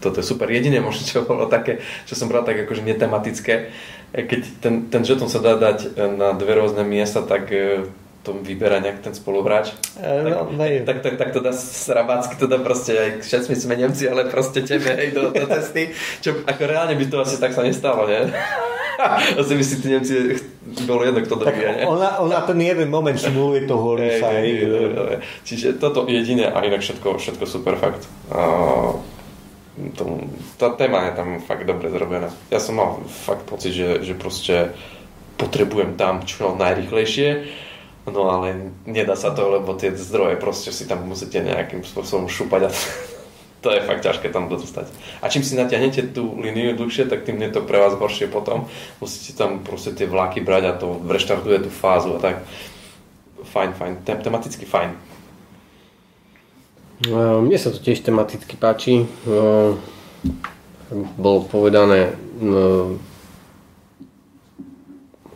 toto 0.00 0.16
je 0.22 0.26
super. 0.26 0.46
Jediné 0.46 0.78
možno, 0.78 1.02
čo 1.02 1.26
bolo 1.26 1.50
také, 1.50 1.82
čo 2.06 2.14
som 2.14 2.30
bral 2.30 2.46
tak 2.46 2.62
akože 2.62 2.86
netematické, 2.86 3.70
keď 4.10 4.40
ten, 4.58 4.74
ten 4.90 5.02
žeton 5.06 5.30
sa 5.30 5.38
dá 5.38 5.54
dať 5.54 5.94
na 6.18 6.34
dve 6.34 6.58
rôzne 6.58 6.82
miesta, 6.82 7.22
tak 7.22 7.46
e, 7.54 7.86
to 8.26 8.34
vyberá 8.34 8.82
nejak 8.82 9.06
ten 9.06 9.14
spoluhráč. 9.14 9.70
E, 9.94 10.26
no, 10.26 10.50
tak, 10.58 10.82
tak, 10.82 10.98
tak, 11.02 11.14
tak 11.14 11.30
to 11.30 11.38
dá 11.38 11.54
srabácky, 11.54 12.34
to 12.34 12.50
dá 12.50 12.58
proste 12.58 12.96
aj 12.98 13.10
všetci 13.22 13.54
sme 13.54 13.78
Nemci, 13.78 14.10
ale 14.10 14.26
proste 14.26 14.66
tebe 14.66 14.90
hej, 14.98 15.14
do, 15.14 15.30
do 15.30 15.46
cesty, 15.46 15.94
čo 16.18 16.42
ako 16.42 16.62
reálne 16.66 16.98
by 16.98 17.06
to 17.06 17.22
asi 17.22 17.38
tak 17.38 17.54
sa 17.54 17.62
nestalo, 17.62 18.10
nie? 18.10 18.22
Asi 19.40 19.52
by 19.56 19.64
si 19.64 19.76
tí 19.80 19.88
Nemci 19.88 20.14
bolo 20.84 21.04
jedno, 21.04 21.20
kto 21.24 21.40
nie? 21.56 21.88
ona, 21.88 22.20
ona 22.20 22.44
ten 22.44 22.60
jeden 22.60 22.92
moment 22.92 23.16
hej, 23.16 24.20
hej, 24.20 24.68
hej, 24.68 24.88
hej. 24.92 25.18
Čiže 25.44 25.66
toto 25.80 26.04
jediné 26.06 26.52
a 26.52 26.60
inak 26.62 26.84
všetko, 26.84 27.16
všetko 27.16 27.44
super 27.48 27.74
fakt. 27.80 28.04
To, 29.96 30.04
tá 30.60 30.76
téma 30.76 31.08
je 31.08 31.12
tam 31.16 31.28
fakt 31.40 31.64
dobre 31.64 31.88
zrobená. 31.88 32.28
Ja 32.52 32.60
som 32.60 32.76
mal 32.76 33.00
fakt 33.08 33.48
pocit, 33.48 33.72
že, 33.72 34.04
že 34.04 34.12
proste 34.12 34.76
potrebujem 35.40 35.96
tam 35.96 36.20
čo 36.28 36.52
najrychlejšie, 36.52 37.48
no 38.12 38.28
ale 38.28 38.76
nedá 38.84 39.16
sa 39.16 39.32
to, 39.32 39.48
lebo 39.48 39.72
tie 39.72 39.96
zdroje 39.96 40.36
proste 40.36 40.68
si 40.68 40.84
tam 40.84 41.08
musíte 41.08 41.40
nejakým 41.40 41.80
spôsobom 41.80 42.28
šúpať 42.28 42.68
a 42.68 42.70
to 43.60 43.68
je 43.70 43.80
fakt 43.84 44.00
ťažké 44.00 44.32
tam 44.32 44.48
dostať. 44.48 44.88
A 45.20 45.28
čím 45.28 45.44
si 45.44 45.52
natiahnete 45.52 46.16
tú 46.16 46.32
líniu 46.40 46.72
dlhšie, 46.76 47.04
tak 47.04 47.28
tým 47.28 47.36
je 47.44 47.52
to 47.52 47.60
pre 47.60 47.76
vás 47.76 47.92
horšie 47.92 48.32
potom. 48.32 48.64
Musíte 49.04 49.36
tam 49.36 49.60
proste 49.60 49.92
tie 49.92 50.08
vlaky 50.08 50.40
brať 50.40 50.64
a 50.64 50.72
to 50.72 50.96
reštartuje 51.04 51.68
tú 51.68 51.70
fázu 51.70 52.16
a 52.16 52.18
tak. 52.18 52.40
Fajn, 53.40 53.72
fajn, 53.76 53.92
Tem- 54.04 54.20
tematicky 54.20 54.64
fajn. 54.64 54.90
E, 57.08 57.20
Mne 57.40 57.58
sa 57.60 57.72
to 57.72 57.80
tiež 57.80 58.00
tematicky 58.00 58.56
páči. 58.56 59.04
E, 59.04 59.76
Bolo 61.16 61.46
povedané, 61.46 62.18
no, 62.42 62.98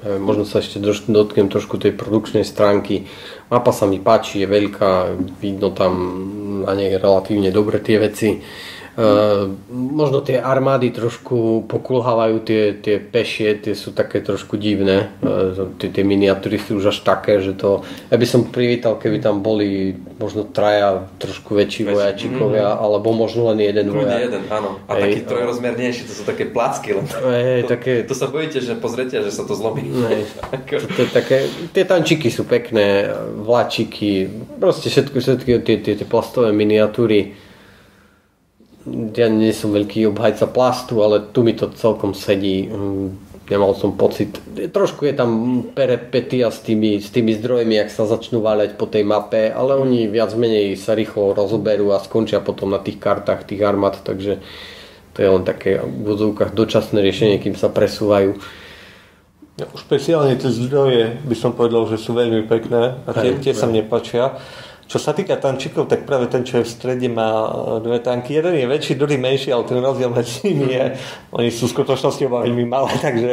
možno 0.04 0.44
sa 0.44 0.60
ešte 0.60 0.80
dotknem 0.80 1.48
trošku 1.48 1.80
tej 1.80 1.96
produkčnej 1.96 2.44
stránky. 2.44 3.08
Mapa 3.48 3.72
sa 3.72 3.88
mi 3.88 4.00
páči, 4.00 4.44
je 4.44 4.48
veľká, 4.48 5.16
vidno 5.40 5.72
tam 5.72 5.92
na 6.64 6.72
nej 6.76 6.96
relatívne 6.96 7.48
dobre 7.48 7.80
tie 7.80 7.96
veci. 8.00 8.40
Uh, 8.94 9.50
možno 9.74 10.22
tie 10.22 10.38
armády 10.38 10.94
trošku 10.94 11.66
pokulhávajú, 11.66 12.36
tie, 12.46 12.62
tie 12.78 13.02
pešie, 13.02 13.58
tie 13.58 13.74
sú 13.74 13.90
také 13.90 14.22
trošku 14.22 14.54
divné. 14.54 15.10
Uh, 15.18 15.74
tie, 15.76 15.90
tie 15.90 16.06
miniatúry 16.06 16.62
sú 16.62 16.78
už 16.78 16.94
až 16.94 16.98
také, 17.02 17.42
že 17.42 17.58
to... 17.58 17.82
Ja 18.06 18.14
by 18.14 18.22
som 18.22 18.46
privítal, 18.46 18.94
keby 18.94 19.18
tam 19.18 19.42
boli 19.42 19.98
možno 20.16 20.46
traja 20.46 21.10
trošku 21.18 21.58
väčší 21.58 21.90
vojačikovia, 21.90 22.78
alebo 22.78 23.10
možno 23.10 23.50
len 23.50 23.66
jeden 23.66 23.90
Kľudne 23.90 24.06
vojak. 24.06 24.24
jeden, 24.30 24.42
áno. 24.46 24.70
A 24.86 24.92
Hej, 24.94 25.02
taký 25.02 25.20
trojrozmernejší, 25.26 26.02
to 26.06 26.14
sú 26.14 26.22
také 26.22 26.44
placky 26.46 26.94
len. 26.94 27.06
Hej, 27.10 27.66
to, 27.66 27.68
také- 27.74 28.02
to 28.06 28.14
sa 28.14 28.30
bojíte, 28.30 28.62
že 28.62 28.78
pozrete, 28.78 29.18
že 29.18 29.34
sa 29.34 29.42
to 29.42 29.58
zlomí. 29.58 29.90
Ako- 30.54 30.86
To 30.86 31.00
je 31.02 31.10
také, 31.10 31.50
tie 31.74 31.82
tančiky 31.82 32.30
sú 32.30 32.46
pekné, 32.46 33.10
vláčiky, 33.42 34.30
proste 34.56 34.86
všetko, 34.86 35.16
všetky 35.18 35.50
tie, 35.66 35.76
tie, 35.82 35.94
tie 35.98 36.06
plastové 36.06 36.54
miniatúry. 36.54 37.42
Ja 38.84 39.32
nie 39.32 39.52
som 39.56 39.72
veľký 39.72 40.12
obhajca 40.12 40.44
plastu, 40.44 41.00
ale 41.00 41.24
tu 41.32 41.40
mi 41.40 41.56
to 41.56 41.72
celkom 41.72 42.12
sedí. 42.12 42.68
Mm, 42.68 43.24
Nemal 43.44 43.76
som 43.76 43.92
pocit, 43.92 44.40
trošku 44.72 45.04
je 45.04 45.12
tam 45.12 45.60
perepetia 45.76 46.48
s 46.48 46.64
tými, 46.64 46.96
s 46.96 47.12
tými 47.12 47.36
zdrojmi, 47.36 47.76
ak 47.76 47.92
sa 47.92 48.08
začnú 48.08 48.40
váľať 48.40 48.80
po 48.80 48.88
tej 48.88 49.04
mape, 49.04 49.52
ale 49.52 49.76
oni 49.76 50.08
viac 50.08 50.32
menej 50.32 50.80
sa 50.80 50.96
rýchlo 50.96 51.36
rozoberú 51.36 51.92
a 51.92 52.00
skončia 52.00 52.40
potom 52.40 52.72
na 52.72 52.80
tých 52.80 52.96
kartách 52.96 53.44
tých 53.44 53.60
armád, 53.60 54.00
takže 54.00 54.40
to 55.12 55.18
je 55.20 55.28
len 55.28 55.44
také 55.44 55.76
v 55.76 56.08
vozovkách 56.08 56.56
dočasné 56.56 57.04
riešenie, 57.04 57.36
kým 57.36 57.52
sa 57.52 57.68
presúvajú. 57.68 58.40
No, 59.54 59.66
Špeciálne 59.76 60.40
tie 60.40 60.48
zdroje 60.48 61.20
by 61.28 61.36
som 61.36 61.52
povedal, 61.52 61.84
že 61.86 62.00
sú 62.00 62.16
veľmi 62.16 62.48
pekné 62.48 62.96
a 63.04 63.10
tie, 63.12 63.36
tie 63.44 63.52
sa 63.52 63.68
mne 63.68 63.84
páčia. 63.84 64.40
Čo 64.84 64.98
sa 65.00 65.16
týka 65.16 65.40
tančikov, 65.40 65.88
tak 65.88 66.04
práve 66.04 66.28
ten, 66.28 66.44
čo 66.44 66.60
je 66.60 66.68
v 66.68 66.72
strede, 66.72 67.08
má 67.08 67.48
e, 67.48 67.50
dve 67.80 67.98
tanky. 68.04 68.36
Jeden 68.36 68.54
je 68.54 68.66
väčší, 68.68 68.94
druhý 69.00 69.16
menší, 69.16 69.52
ale 69.52 69.64
ten 69.64 69.80
rozdiel 69.80 70.12
medzi 70.12 70.52
nimi 70.52 70.76
je, 70.76 70.84
oni 71.32 71.48
sú 71.48 71.66
v 71.66 71.74
skutočnosti 71.80 72.22
oba 72.28 72.44
veľmi 72.44 72.66
malé, 72.68 72.92
takže 73.00 73.32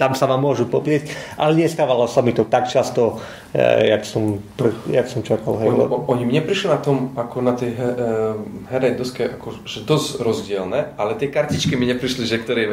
tam 0.00 0.16
sa 0.16 0.24
vám 0.24 0.40
môžu 0.40 0.64
poprieť. 0.64 1.12
Ale 1.36 1.52
nestávalo 1.52 2.08
sa 2.08 2.24
mi 2.24 2.32
to 2.32 2.48
tak 2.48 2.72
často, 2.72 3.20
e, 3.52 3.92
jak 3.92 4.08
som, 4.08 4.40
jak 4.88 5.04
som 5.12 5.20
čakal. 5.20 5.60
Hej. 5.60 5.68
Oni, 5.68 5.84
oni 6.08 6.22
mne 6.24 6.40
prišli 6.48 6.72
na 6.72 6.80
tom, 6.80 7.12
ako 7.12 7.44
na 7.44 7.52
tej 7.52 7.76
he, 7.76 7.84
e, 7.84 8.08
hernej 8.72 8.96
doske, 8.96 9.36
ako, 9.36 9.68
že 9.68 9.84
dosť 9.84 10.24
rozdielne, 10.24 10.96
ale 10.96 11.20
tie 11.20 11.28
kartičky 11.28 11.76
mi 11.76 11.84
neprišli, 11.84 12.24
že 12.24 12.40
ktorý 12.40 12.64
je 12.64 12.68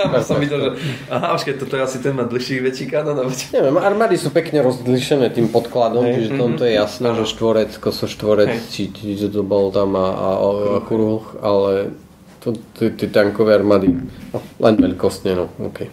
tam 0.00 0.16
som 0.28 0.40
videl, 0.40 0.56
že 0.56 0.70
aha, 1.12 1.36
počkej, 1.36 1.60
toto 1.60 1.76
je 1.76 1.82
asi 1.84 2.00
ten 2.00 2.16
má 2.16 2.24
dlhší 2.24 2.64
väčší 2.64 2.88
väčší- 2.88 3.52
Neviem, 3.52 3.76
armády 3.76 4.16
sú 4.16 4.32
pekne 4.32 4.64
rozlišené 4.64 5.28
tým 5.36 5.52
podkladom, 5.52 6.08
čiže 6.08 6.38
tom 6.40 6.56
to 6.56 6.64
je 6.64 6.72
jasné, 6.78 7.12
že 7.12 7.28
štvorec, 7.28 7.70
kosoštvorec, 7.76 8.56
Hej. 8.56 8.72
či, 8.72 8.82
či 8.94 9.06
že 9.20 9.28
to 9.28 9.44
bol 9.44 9.68
tam 9.68 9.92
a, 9.98 10.08
a, 10.08 10.28
a, 10.38 10.48
a 10.78 10.80
kruh, 10.80 11.24
ale 11.44 11.92
to, 12.40 12.54
tie, 12.78 12.94
tie 12.94 13.08
tankové 13.10 13.58
armády, 13.58 13.94
no, 14.34 14.38
len 14.62 14.74
veľkostne, 14.78 15.34
no, 15.34 15.50
OK. 15.62 15.88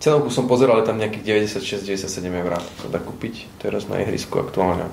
Cenovku 0.00 0.28
som 0.28 0.44
pozeral, 0.44 0.84
je 0.84 0.90
tam 0.90 1.00
nejakých 1.00 1.48
96-97 1.56 2.28
eur 2.28 2.52
sa 2.60 2.88
dá 2.92 3.00
kúpiť 3.00 3.48
teraz 3.56 3.88
na 3.88 4.04
ihrisku 4.04 4.36
aktuálne. 4.36 4.90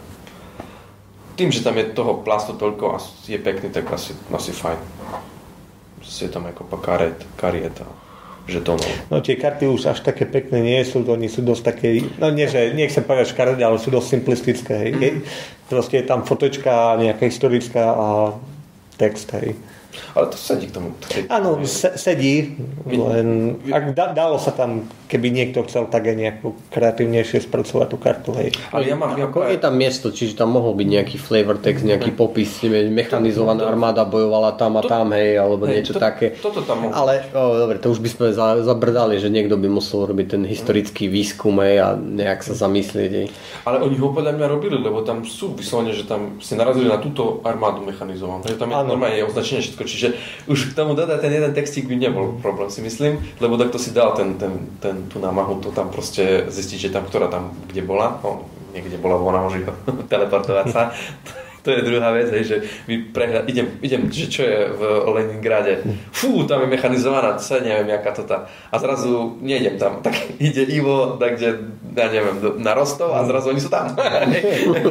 Tým, 1.36 1.52
že 1.52 1.64
tam 1.64 1.76
je 1.76 1.92
toho 1.92 2.22
plastu 2.22 2.56
toľko 2.56 2.86
a 2.96 2.98
je 3.28 3.40
pekný, 3.40 3.74
tak 3.74 3.90
asi, 3.92 4.16
asi 4.32 4.52
fajn. 4.56 4.80
Zase 6.06 6.28
je 6.28 6.32
tam 6.32 6.48
ako 6.48 6.64
pa 6.68 6.78
karet, 6.80 7.18
kariet 7.36 7.76
a 7.82 7.88
žetónov. 8.48 8.90
No 9.12 9.22
tie 9.22 9.38
karty 9.38 9.68
už 9.70 9.92
až 9.92 10.00
také 10.02 10.26
pekné 10.26 10.62
nie 10.62 10.82
sú, 10.84 11.06
oni 11.06 11.30
sú 11.30 11.46
dosť 11.46 11.64
také, 11.64 11.88
no 12.18 12.32
nie, 12.34 12.50
že 12.50 12.74
nechcem 12.74 13.06
povedať 13.06 13.34
škaredé, 13.34 13.62
ale 13.62 13.78
sú 13.78 13.94
dosť 13.94 14.08
simplistické. 14.18 14.74
Hej. 14.76 14.92
Je, 14.98 15.10
proste 15.70 16.02
je 16.02 16.06
tam 16.06 16.26
fotočka 16.26 16.98
nejaká 16.98 17.28
historická 17.28 17.84
a 17.94 18.08
text. 18.98 19.30
Hej. 19.38 19.56
Ale 20.16 20.26
to 20.28 20.38
sedí 20.38 20.68
k 20.68 20.72
tomu. 20.72 20.96
Áno, 21.30 21.60
se, 21.68 21.96
sedí, 21.96 22.56
len 22.88 23.60
ak 23.68 23.86
da, 23.96 24.06
dalo 24.16 24.40
sa 24.40 24.52
tam, 24.56 24.88
keby 25.12 25.28
niekto 25.28 25.68
chcel 25.68 25.92
tak 25.92 26.08
aj 26.08 26.16
nejako 26.16 26.56
kreatívnejšie 26.72 27.44
spracovať 27.44 27.88
tú 27.92 27.98
kartu. 28.00 28.32
Hej. 28.32 28.56
Ale 28.72 28.88
ja 28.88 28.96
mám, 28.96 29.20
Ako 29.20 29.44
je 29.44 29.60
tam 29.60 29.76
miesto, 29.76 30.08
čiže 30.08 30.40
tam 30.40 30.56
mohol 30.56 30.72
byť 30.80 30.88
nejaký 30.88 31.18
flavor 31.20 31.60
text, 31.60 31.84
nejaký 31.84 32.16
popis, 32.16 32.64
neviem, 32.64 32.88
mechanizovaná 32.88 33.68
armáda 33.68 34.08
bojovala 34.08 34.56
tam 34.56 34.80
a 34.80 34.84
tam, 34.88 35.12
hej, 35.12 35.36
alebo 35.36 35.68
Hej, 35.68 35.74
niečo 35.84 35.94
to- 35.94 36.02
také. 36.02 36.40
toto 36.40 36.64
tam 36.64 36.88
mohlo. 36.88 36.96
Ale, 36.96 37.28
o, 37.36 37.60
dobre, 37.60 37.84
to 37.84 37.92
už 37.92 38.00
by 38.00 38.10
sme 38.10 38.28
za, 38.32 38.64
zabrdali, 38.64 39.20
že 39.20 39.28
niekto 39.28 39.60
by 39.60 39.68
musel 39.68 40.08
robiť 40.08 40.40
ten 40.40 40.44
historický 40.48 41.12
výskum, 41.12 41.60
hej, 41.60 41.84
a 41.84 41.88
nejak 42.00 42.40
sa 42.46 42.56
zamyslieť, 42.56 43.12
hej. 43.12 43.28
Ale 43.68 43.84
oni 43.84 44.00
ho 44.00 44.16
podľa 44.16 44.40
mňa 44.40 44.48
robili, 44.48 44.80
lebo 44.80 45.04
tam 45.04 45.28
sú 45.28 45.52
vyslovene, 45.52 45.92
že 45.92 46.08
tam 46.08 46.40
si 46.40 46.56
narazili 46.56 46.88
na 46.88 47.02
túto 47.02 47.44
armádu 47.44 47.84
mechanizovanú. 47.84 48.48
Že 48.48 48.58
tam 48.58 48.70
je 48.72 48.76
normálne 48.88 49.18
je 49.20 49.28
označenie 49.28 49.62
všetko, 49.66 49.84
čiže 49.84 50.08
už 50.48 50.72
k 50.72 50.78
tomu 50.78 50.96
dodať 50.96 51.20
ten 51.20 51.34
jeden 51.34 51.52
textík 51.52 51.90
by 51.90 51.96
nebol 51.98 52.38
problém, 52.40 52.70
si 52.70 52.80
myslím, 52.80 53.20
lebo 53.42 53.58
takto 53.58 53.82
si 53.82 53.92
dal 53.92 54.14
ten, 54.14 54.38
ten, 54.38 54.54
ten, 54.80 55.01
tú 55.08 55.18
námahu, 55.24 55.64
to 55.64 55.72
tam 55.72 55.90
proste 55.90 56.52
zistiť, 56.52 56.90
že 56.90 56.94
tam, 56.94 57.08
ktorá 57.08 57.32
tam 57.32 57.56
kde 57.70 57.82
bola, 57.82 58.20
no, 58.22 58.46
niekde 58.76 58.98
bola, 59.00 59.18
môže 59.18 59.64
iba 59.64 59.74
teleportovať 60.12 60.68
sa. 60.70 60.92
To 61.62 61.70
je 61.70 61.86
druhá 61.86 62.10
vec, 62.10 62.26
hej, 62.34 62.44
že 62.44 62.58
my 62.90 63.14
prehľad, 63.14 63.46
idem, 63.46 63.70
idem, 63.86 64.10
že 64.10 64.26
čo 64.34 64.42
je 64.42 64.66
v 64.74 64.82
Leningrade. 65.14 65.86
Fú, 66.10 66.42
tam 66.50 66.66
je 66.66 66.74
mechanizovaná, 66.74 67.38
sa 67.38 67.62
neviem, 67.62 67.86
jaká 67.86 68.18
to 68.18 68.26
tá. 68.26 68.50
A 68.74 68.82
zrazu 68.82 69.38
nejdem 69.46 69.78
tam. 69.78 70.02
Tak 70.02 70.18
ide 70.42 70.66
Ivo, 70.66 71.22
tak 71.22 71.38
kde, 71.38 71.70
ja 71.94 72.10
neviem, 72.10 72.66
na 72.66 72.74
Rostov 72.74 73.14
a 73.14 73.22
zrazu 73.30 73.54
oni 73.54 73.62
sú 73.62 73.70
tam. 73.70 73.94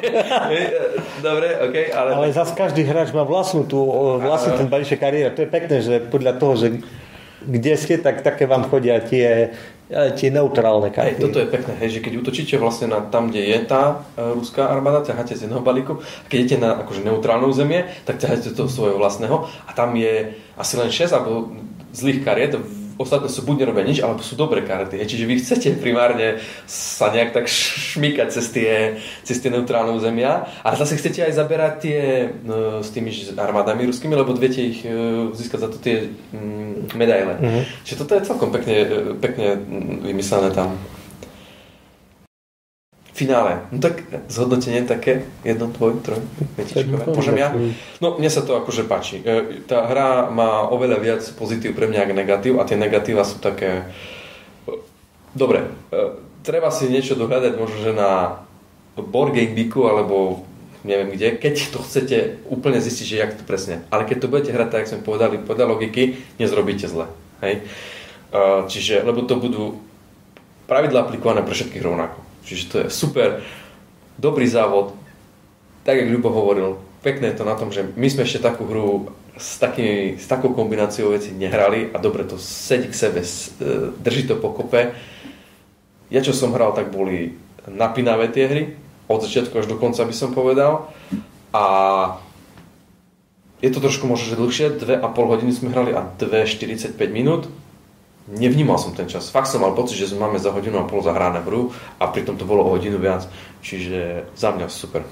Dobre, 1.26 1.48
OK, 1.58 1.76
ale... 1.90 2.10
Ale 2.14 2.26
zase 2.30 2.54
každý 2.54 2.86
hráč 2.86 3.10
má 3.10 3.26
vlastnú, 3.26 3.66
tú, 3.66 3.82
vlastnú 4.22 4.54
ten 4.54 4.70
balíček 4.70 5.02
kariéry. 5.02 5.34
To 5.34 5.42
je 5.42 5.50
pekné, 5.50 5.76
že 5.82 5.94
podľa 6.06 6.38
toho, 6.38 6.54
že 6.54 6.68
kde 7.50 7.72
ste, 7.74 7.98
tak 7.98 8.22
také 8.22 8.46
vám 8.46 8.70
chodia 8.70 9.02
tie, 9.02 9.58
tie 9.90 10.30
neutrálne 10.30 10.94
Hej, 10.94 11.18
karty. 11.18 11.22
toto 11.22 11.42
je 11.42 11.50
pekné, 11.50 11.74
hej, 11.82 11.98
že 11.98 12.00
keď 12.00 12.12
útočíte 12.22 12.54
vlastne 12.62 12.94
na 12.94 13.02
tam, 13.02 13.26
kde 13.26 13.42
je 13.42 13.58
tá 13.66 14.06
e, 14.14 14.22
ruská 14.38 14.70
armáda, 14.70 15.02
ťaháte 15.02 15.34
z 15.34 15.50
jedného 15.50 15.66
balíku, 15.66 15.98
a 15.98 16.26
keď 16.30 16.38
idete 16.38 16.56
na 16.62 16.78
akože 16.78 17.02
neutrálne 17.02 17.50
územie, 17.50 17.90
tak 18.06 18.22
ťaháte 18.22 18.54
toho 18.54 18.70
svojho 18.70 18.96
vlastného 19.02 19.50
a 19.66 19.70
tam 19.74 19.98
je 19.98 20.38
asi 20.54 20.74
len 20.78 20.94
6 20.94 21.10
alebo 21.10 21.50
zlých 21.90 22.22
kariet, 22.22 22.54
ostatné 23.00 23.32
sú 23.32 23.48
buď 23.48 23.64
nerobia 23.64 23.88
nič, 23.88 23.98
alebo 24.04 24.20
sú 24.20 24.36
dobré 24.36 24.60
karty. 24.60 25.00
Čiže 25.00 25.24
vy 25.24 25.34
chcete 25.40 25.68
primárne 25.80 26.44
sa 26.68 27.08
nejak 27.08 27.32
tak 27.32 27.48
šmykať 27.48 28.28
cez 28.28 28.46
tie, 28.52 28.72
cez 29.24 29.40
tie 29.40 29.48
neutrálne 29.48 29.96
územia, 29.96 30.44
ale 30.60 30.76
zase 30.76 31.00
chcete 31.00 31.24
aj 31.24 31.32
zaberať 31.32 31.74
tie 31.80 32.00
no, 32.44 32.84
s 32.84 32.92
tými 32.92 33.08
armádami 33.40 33.88
ruskými, 33.88 34.12
lebo 34.12 34.36
viete 34.36 34.60
ich 34.60 34.84
e, 34.84 34.92
získať 35.32 35.58
za 35.64 35.68
to 35.72 35.80
tie 35.80 36.12
mm, 36.12 36.92
medaile. 36.92 37.40
Mhm. 37.40 37.60
Čiže 37.88 37.98
toto 38.04 38.12
je 38.20 38.28
celkom 38.28 38.52
pekne, 38.52 38.76
e, 38.84 38.98
pekne 39.16 39.56
mm, 39.56 40.04
vymyslené 40.04 40.52
tam. 40.52 40.76
Finále. 43.20 43.60
No 43.68 43.84
tak 43.84 44.00
zhodnotenie 44.32 44.88
také, 44.88 45.28
jedno, 45.44 45.68
dvoj, 45.68 46.00
troj, 46.00 46.24
petičkové. 46.56 47.04
Môžem 47.12 47.36
ja? 47.36 47.52
No, 48.00 48.16
mne 48.16 48.32
sa 48.32 48.40
to 48.40 48.56
akože 48.56 48.88
páči. 48.88 49.20
E, 49.20 49.60
Tá 49.68 49.84
hra 49.84 50.32
má 50.32 50.64
oveľa 50.64 50.96
viac 51.04 51.22
pozitív 51.36 51.76
pre 51.76 51.84
mňa 51.84 52.08
ako 52.08 52.14
negatív 52.16 52.52
a 52.56 52.64
tie 52.64 52.80
negatíva 52.80 53.20
sú 53.28 53.36
také... 53.36 53.84
e, 54.64 54.72
Dobre, 55.36 55.68
e, 55.92 56.16
treba 56.40 56.72
si 56.72 56.88
niečo 56.88 57.12
dohľadať 57.12 57.60
možno, 57.60 57.76
že 57.84 57.92
na 57.92 58.40
Board 58.96 59.36
Game 59.36 59.52
Geeku 59.52 59.84
alebo 59.84 60.48
neviem 60.80 61.12
kde, 61.12 61.36
keď 61.36 61.76
to 61.76 61.84
chcete 61.84 62.40
úplne 62.48 62.80
zistiť, 62.80 63.04
že 63.04 63.20
jak 63.20 63.36
to 63.36 63.44
presne. 63.44 63.84
Ale 63.92 64.08
keď 64.08 64.16
to 64.24 64.30
budete 64.32 64.56
hrať 64.56 64.68
tak, 64.72 64.80
jak 64.88 64.90
sme 64.96 65.04
povedali, 65.04 65.36
podľa 65.44 65.76
logiky, 65.76 66.16
nezrobíte 66.40 66.88
zle. 66.88 67.04
Hej? 67.44 67.68
Čiže, 68.64 69.04
lebo 69.04 69.28
to 69.28 69.36
budú 69.36 69.76
pravidla 70.64 71.04
aplikované 71.04 71.44
pre 71.44 71.52
všetkých 71.52 71.84
rovnako. 71.84 72.29
Čiže 72.44 72.64
to 72.68 72.76
je 72.82 72.86
super, 72.90 73.44
dobrý 74.18 74.48
závod, 74.48 74.96
tak 75.84 75.96
jak 75.96 76.12
Ľubo 76.12 76.28
hovoril, 76.28 76.76
pekné 77.00 77.32
to 77.32 77.48
na 77.48 77.56
tom, 77.56 77.72
že 77.72 77.84
my 77.96 78.06
sme 78.10 78.28
ešte 78.28 78.44
takú 78.44 78.68
hru 78.68 79.12
s, 79.40 79.56
takými, 79.56 80.20
s 80.20 80.28
takou 80.28 80.52
kombináciou 80.52 81.16
vecí 81.16 81.32
nehrali 81.32 81.88
a 81.92 81.96
dobre 81.96 82.28
to 82.28 82.36
sedí 82.36 82.92
k 82.92 82.96
sebe, 82.96 83.24
e, 83.24 83.28
drží 83.96 84.28
to 84.28 84.36
pokope. 84.36 84.92
Ja 86.12 86.20
čo 86.20 86.36
som 86.36 86.52
hral, 86.52 86.76
tak 86.76 86.92
boli 86.92 87.40
napínavé 87.64 88.28
tie 88.28 88.44
hry, 88.44 88.62
od 89.10 89.24
začiatku 89.24 89.58
až 89.58 89.66
do 89.66 89.80
konca 89.80 90.06
by 90.06 90.14
som 90.14 90.30
povedal. 90.30 90.92
A 91.50 91.64
je 93.58 93.70
to 93.74 93.82
trošku 93.82 94.06
možno, 94.06 94.30
že 94.30 94.38
dlhšie, 94.38 94.66
2,5 94.78 95.02
hodiny 95.04 95.52
sme 95.52 95.74
hrali 95.74 95.90
a 95.90 96.06
2,45 96.06 96.94
minút 97.10 97.50
nevnímal 98.30 98.78
som 98.78 98.94
ten 98.94 99.10
čas. 99.10 99.30
Fakt 99.30 99.50
som 99.50 99.62
mal 99.62 99.74
pocit, 99.74 99.98
že 99.98 100.14
máme 100.14 100.38
za 100.38 100.54
hodinu 100.54 100.78
a 100.78 100.88
pol 100.88 101.02
zahrané 101.02 101.42
hru 101.42 101.74
a 101.98 102.06
pritom 102.06 102.38
to 102.38 102.46
bolo 102.46 102.62
o 102.62 102.72
hodinu 102.72 103.02
viac. 103.02 103.26
Čiže 103.60 104.30
za 104.38 104.54
mňa 104.54 104.66
super. 104.70 105.02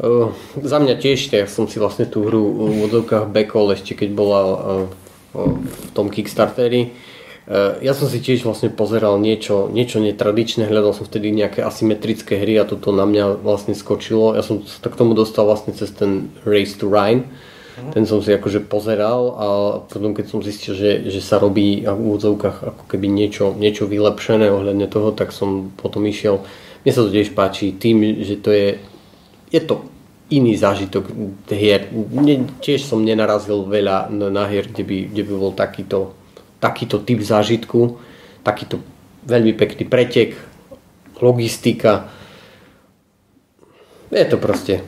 Uh, 0.00 0.32
za 0.56 0.80
mňa 0.80 0.96
tiež, 0.98 1.30
ja 1.30 1.44
som 1.44 1.68
si 1.68 1.76
vlastne 1.76 2.08
tú 2.08 2.24
hru 2.24 2.42
v 2.72 2.88
odzovkách 2.88 3.28
backall 3.28 3.76
ešte 3.76 3.92
keď 3.92 4.10
bola 4.16 4.40
uh, 4.42 4.56
v 5.62 5.88
tom 5.92 6.08
Kickstarteri. 6.08 6.96
Uh, 7.44 7.76
ja 7.84 7.92
som 7.92 8.08
si 8.08 8.18
tiež 8.18 8.42
vlastne 8.48 8.72
pozeral 8.72 9.20
niečo, 9.20 9.68
niečo 9.68 10.00
netradičné, 10.00 10.64
hľadal 10.64 10.96
som 10.96 11.04
vtedy 11.04 11.30
nejaké 11.36 11.60
asymetrické 11.60 12.40
hry 12.40 12.56
a 12.56 12.64
toto 12.64 12.88
na 12.90 13.04
mňa 13.04 13.44
vlastne 13.44 13.76
skočilo. 13.76 14.32
Ja 14.32 14.40
som 14.40 14.64
sa 14.64 14.88
k 14.88 14.96
tomu 14.96 15.12
dostal 15.12 15.44
vlastne 15.44 15.76
cez 15.76 15.92
ten 15.92 16.32
Race 16.48 16.72
to 16.80 16.88
Rhine, 16.88 17.28
ten 17.72 18.04
som 18.04 18.20
si 18.20 18.28
akože 18.28 18.68
pozeral 18.68 19.20
a 19.32 19.46
potom 19.88 20.12
keď 20.12 20.26
som 20.28 20.44
zistil, 20.44 20.76
že, 20.76 21.08
že 21.08 21.24
sa 21.24 21.40
robí 21.40 21.88
v 21.88 21.88
úvodzovkách 21.88 22.56
ako 22.68 22.84
keby 22.84 23.08
niečo, 23.08 23.56
niečo 23.56 23.88
vylepšené 23.88 24.52
ohľadne 24.52 24.84
toho, 24.92 25.16
tak 25.16 25.32
som 25.32 25.72
potom 25.72 26.04
išiel. 26.04 26.44
Mne 26.84 26.92
sa 26.92 27.04
to 27.06 27.14
tiež 27.14 27.32
páči 27.32 27.72
tým, 27.72 28.20
že 28.20 28.36
to 28.44 28.52
je, 28.52 28.76
je 29.48 29.60
to 29.64 29.88
iný 30.28 30.52
zážitok 30.56 31.08
hier. 31.48 31.88
Ne, 32.12 32.44
tiež 32.60 32.84
som 32.84 33.00
nenarazil 33.00 33.64
veľa 33.64 34.12
na, 34.12 34.44
hier, 34.52 34.68
kde 34.68 34.84
by, 34.84 34.96
kde 35.08 35.22
by 35.24 35.32
bol 35.32 35.52
takýto, 35.56 36.12
takýto 36.60 37.00
typ 37.00 37.24
zážitku, 37.24 37.96
takýto 38.44 38.84
veľmi 39.24 39.56
pekný 39.56 39.88
pretek, 39.88 40.36
logistika. 41.24 42.12
Je 44.12 44.28
to 44.28 44.36
proste 44.36 44.84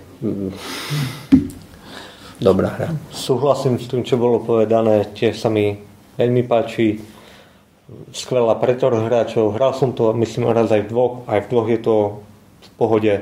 dobrá 2.41 2.69
hra. 2.75 2.89
Súhlasím 3.11 3.79
s 3.79 3.91
tým, 3.91 4.03
čo 4.03 4.19
bolo 4.19 4.43
povedané, 4.43 5.07
tiež 5.15 5.39
sa 5.39 5.51
mi 5.51 5.79
veľmi 6.19 6.43
páči. 6.47 7.03
Skvelá 8.17 8.57
pretor 8.57 8.97
hráčov. 8.97 9.55
Hral 9.55 9.77
som 9.77 9.93
to, 9.93 10.17
myslím, 10.17 10.49
raz 10.51 10.73
aj 10.73 10.89
v 10.89 10.91
dvoch. 10.91 11.15
Aj 11.29 11.45
v 11.45 11.51
dvoch 11.53 11.69
je 11.69 11.81
to 11.83 11.95
v 12.65 12.69
pohode. 12.81 13.15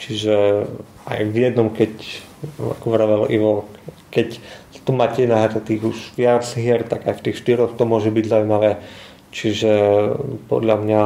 Čiže 0.00 0.64
aj 1.04 1.20
v 1.28 1.36
jednom, 1.36 1.68
keď, 1.68 1.92
ako 2.56 2.86
vravel 2.88 3.22
Ivo, 3.28 3.68
keď 4.08 4.40
tu 4.80 4.96
máte 4.96 5.28
nahratých 5.28 5.82
už 5.84 5.98
viac 6.16 6.40
hier, 6.56 6.80
tak 6.88 7.04
aj 7.04 7.20
v 7.20 7.24
tých 7.28 7.36
štyroch 7.44 7.76
to 7.76 7.84
môže 7.84 8.08
byť 8.08 8.24
zaujímavé. 8.24 8.80
Čiže 9.30 9.72
podľa 10.48 10.76
mňa 10.80 11.02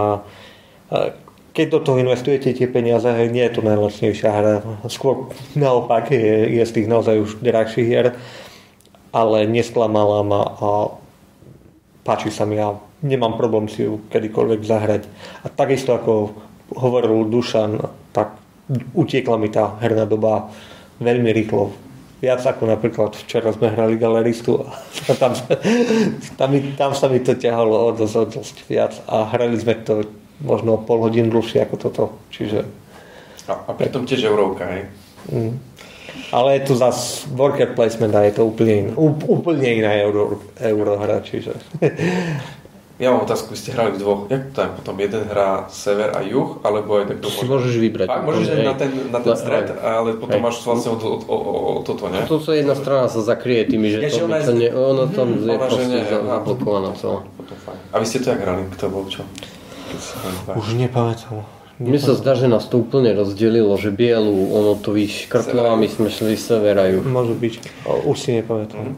keď 1.54 1.66
do 1.70 1.80
toho 1.80 2.02
investujete 2.02 2.50
tie 2.50 2.66
peniaze, 2.66 3.06
nie 3.30 3.46
je 3.46 3.54
to 3.54 3.62
najlacnejšia 3.62 4.30
hra. 4.34 4.54
Skôr 4.90 5.30
naopak 5.54 6.10
je, 6.10 6.58
je 6.58 6.64
z 6.66 6.74
tých 6.74 6.90
naozaj 6.90 7.14
už 7.22 7.30
drahších 7.38 7.86
hier, 7.86 8.18
ale 9.14 9.46
nesklamala 9.46 10.26
ma 10.26 10.42
a 10.42 10.70
páči 12.02 12.34
sa 12.34 12.42
mi 12.42 12.58
a 12.58 12.74
nemám 13.06 13.38
problém 13.38 13.70
si 13.70 13.86
ju 13.86 14.02
kedykoľvek 14.10 14.60
zahrať. 14.66 15.02
A 15.46 15.48
takisto 15.48 15.94
ako 15.94 16.34
hovoril 16.74 17.30
Dušan, 17.30 17.78
tak 18.10 18.34
utiekla 18.90 19.38
mi 19.38 19.46
tá 19.46 19.78
herná 19.78 20.10
doba 20.10 20.50
veľmi 20.98 21.30
rýchlo. 21.30 21.70
Viac 22.18 22.42
ako 22.42 22.66
napríklad 22.66 23.14
včera 23.14 23.54
sme 23.54 23.70
hrali 23.70 23.94
galeristu 23.94 24.58
a 24.58 24.74
tam, 25.14 25.38
tam, 26.40 26.50
tam 26.74 26.90
sa 26.96 27.06
mi 27.06 27.22
to 27.22 27.38
ťahalo 27.38 27.74
o 27.78 27.88
dosť, 27.94 28.42
dosť 28.42 28.56
viac 28.66 28.96
a 29.06 29.28
hrali 29.28 29.54
sme 29.60 29.76
to 29.84 30.23
možno 30.42 30.80
pol 30.80 31.04
hodín 31.04 31.30
dlhšie 31.30 31.62
ako 31.66 31.76
toto. 31.76 32.04
Čiže... 32.34 32.66
A, 33.46 33.52
a 33.68 33.70
pritom 33.76 34.08
tiež 34.08 34.26
eurovka, 34.26 34.64
hej? 34.66 34.82
Mm. 35.28 35.60
Ale 36.32 36.58
je 36.58 36.72
tu 36.72 36.74
zase 36.74 37.28
worker 37.30 37.74
placement 37.76 38.14
a 38.14 38.26
je 38.26 38.34
to 38.34 38.48
úplne, 38.48 38.74
in, 38.74 38.86
úplne 39.28 39.84
iná 39.84 39.92
euro, 40.02 40.42
eurohra, 40.58 41.22
čiže... 41.22 41.54
Ja 42.94 43.10
mám 43.10 43.26
otázku, 43.26 43.50
vy 43.50 43.58
ste 43.58 43.74
hrali 43.74 43.98
v 43.98 44.06
dvoch, 44.06 44.30
jak 44.30 44.54
to 44.54 44.62
tam 44.62 44.70
potom 44.78 44.94
jeden 45.02 45.26
hrá 45.26 45.66
sever 45.66 46.14
a 46.14 46.22
juh, 46.22 46.62
alebo 46.62 47.02
aj 47.02 47.10
takto 47.10 47.26
môže... 47.26 47.50
môžeš 47.50 47.74
vybrať. 47.82 48.06
Fakt, 48.06 48.22
môžeš 48.22 48.46
aj 48.54 48.62
na 48.62 48.74
ten, 48.78 48.90
na 49.10 49.18
ten 49.18 49.34
stred, 49.34 49.66
ale 49.82 50.14
potom 50.14 50.38
hej. 50.38 50.44
máš 50.46 50.62
vlastne 50.62 50.94
o, 50.94 50.96
o, 51.02 51.18
o, 51.26 51.36
o 51.74 51.82
toto, 51.82 52.06
ne? 52.06 52.22
To 52.30 52.38
sa 52.38 52.54
jedna 52.54 52.78
strana 52.78 53.10
sa 53.10 53.18
zakrie 53.18 53.66
tými, 53.66 53.90
že 53.90 53.98
ja, 53.98 54.14
to, 54.14 54.30
ona, 54.30 54.38
to 54.46 54.54
ne, 54.54 54.70
ona 54.70 55.04
tam 55.10 55.26
hmm, 55.26 55.42
je 55.42 55.50
ona, 55.50 55.66
proste 55.66 55.98
zablokovaná 56.06 56.90
celá. 56.94 57.20
A 57.90 57.94
vy 57.98 58.06
ste 58.06 58.22
to 58.22 58.30
jak 58.30 58.40
hrali, 58.46 58.62
kto 58.78 58.84
bol 58.86 59.10
čo? 59.10 59.26
Už 60.54 60.66
nepamätám. 60.76 61.44
Mne 61.82 61.98
sa 61.98 62.14
zdá, 62.14 62.38
že 62.38 62.46
nás 62.46 62.70
to 62.70 62.78
úplne 62.78 63.10
rozdelilo, 63.18 63.74
že 63.74 63.90
bielu, 63.90 64.30
ono 64.30 64.78
to 64.78 64.94
vyškrtlo 64.94 65.74
a 65.74 65.74
my 65.74 65.90
sme 65.90 66.06
šli 66.06 66.38
severajú. 66.38 67.02
Môže 67.02 67.34
byť, 67.34 67.54
už 68.06 68.16
si 68.16 68.30
nepamätám. 68.38 68.94
Mm. 68.94 68.96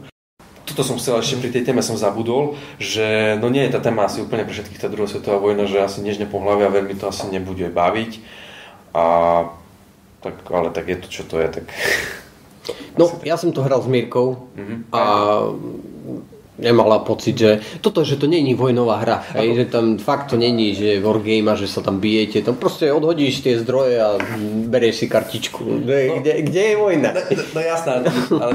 Toto 0.67 0.83
som 0.83 0.99
chcel 1.01 1.17
ešte 1.17 1.41
pri 1.41 1.49
tej 1.49 1.63
téme 1.63 1.81
som 1.81 1.97
zabudol, 1.97 2.59
že 2.77 3.39
no 3.41 3.49
nie 3.49 3.65
je 3.65 3.73
tá 3.73 3.79
téma 3.81 4.05
asi 4.05 4.21
úplne 4.21 4.45
pre 4.45 4.53
všetkých 4.53 4.83
tá 4.83 4.91
druhá 4.91 5.09
svetová 5.09 5.41
vojna, 5.41 5.65
že 5.65 5.81
asi 5.81 6.05
nežne 6.05 6.29
pohľavia 6.29 6.69
veľmi 6.69 6.93
to 6.99 7.09
asi 7.09 7.25
nebude 7.33 7.65
baviť. 7.71 8.21
A 8.93 9.03
tak, 10.21 10.35
ale 10.51 10.69
tak 10.69 10.85
je 10.91 10.97
to, 11.01 11.07
čo 11.07 11.23
to 11.25 11.41
je, 11.41 11.47
tak... 11.49 11.65
No, 12.99 13.09
ja 13.23 13.39
som 13.39 13.55
to 13.55 13.63
hral 13.63 13.79
s 13.79 13.87
Mírkou 13.87 14.51
mm-hmm. 14.53 14.77
a 14.91 15.01
nemala 16.57 16.99
pocit, 17.05 17.37
že 17.37 17.51
toto, 17.81 18.01
že 18.01 18.17
to 18.17 18.25
není 18.25 18.57
vojnová 18.57 18.97
hra, 19.05 19.17
hej, 19.37 19.55
že 19.55 19.65
tam 19.69 20.01
fakt 20.01 20.33
to 20.33 20.37
není, 20.37 20.73
že 20.73 20.99
wargame 20.99 21.53
a 21.53 21.55
že 21.55 21.69
sa 21.69 21.85
tam 21.85 22.01
bijete, 22.01 22.41
tam 22.41 22.57
proste 22.57 22.89
odhodíš 22.89 23.45
tie 23.45 23.61
zdroje 23.61 23.97
a 24.01 24.17
berieš 24.67 25.05
si 25.05 25.07
kartičku. 25.07 25.61
No, 25.63 26.17
kde, 26.21 26.41
kde 26.41 26.61
je 26.73 26.75
vojna? 26.75 27.09
No, 27.13 27.21
no, 27.21 27.43
no 27.55 27.59
jasná, 27.61 27.93
ale 28.41 28.53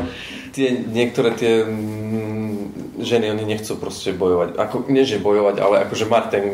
tie, 0.51 0.69
niektoré 0.75 1.33
tie 1.39 1.63
mm, 1.65 3.01
ženy, 3.01 3.33
oni 3.33 3.45
nechcú 3.47 3.79
proste 3.79 4.13
bojovať. 4.13 4.59
Ako, 4.59 4.91
nie, 4.91 5.07
že 5.07 5.23
bojovať, 5.23 5.57
ale 5.63 5.75
akože 5.89 6.07
mať 6.07 6.25
ten 6.29 6.45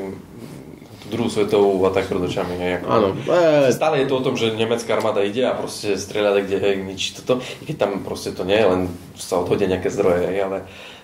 druhú 1.08 1.28
svetovú 1.32 1.82
a 1.84 1.90
tak 1.90 2.06
pred 2.06 2.20
očami. 2.20 2.54
Hej, 2.60 2.72
ako, 2.80 2.86
Áno. 2.88 3.08
E... 3.16 3.72
Stále 3.72 4.04
je 4.04 4.08
to 4.08 4.20
o 4.20 4.24
tom, 4.24 4.34
že 4.36 4.54
nemecká 4.54 4.94
armáda 4.94 5.24
ide 5.24 5.44
a 5.44 5.56
proste 5.56 5.96
strieľa 5.96 6.44
kde 6.44 6.56
hej, 6.60 6.74
nič 6.84 7.18
toto. 7.18 7.40
I 7.60 7.64
keď 7.66 7.76
tam 7.76 7.90
proste 8.04 8.36
to 8.36 8.44
nie 8.44 8.56
je, 8.56 8.66
len 8.68 8.80
sa 9.16 9.40
odhodia 9.40 9.66
nejaké 9.66 9.88
zdroje, 9.90 10.28
hej, 10.30 10.38
ale 10.44 10.58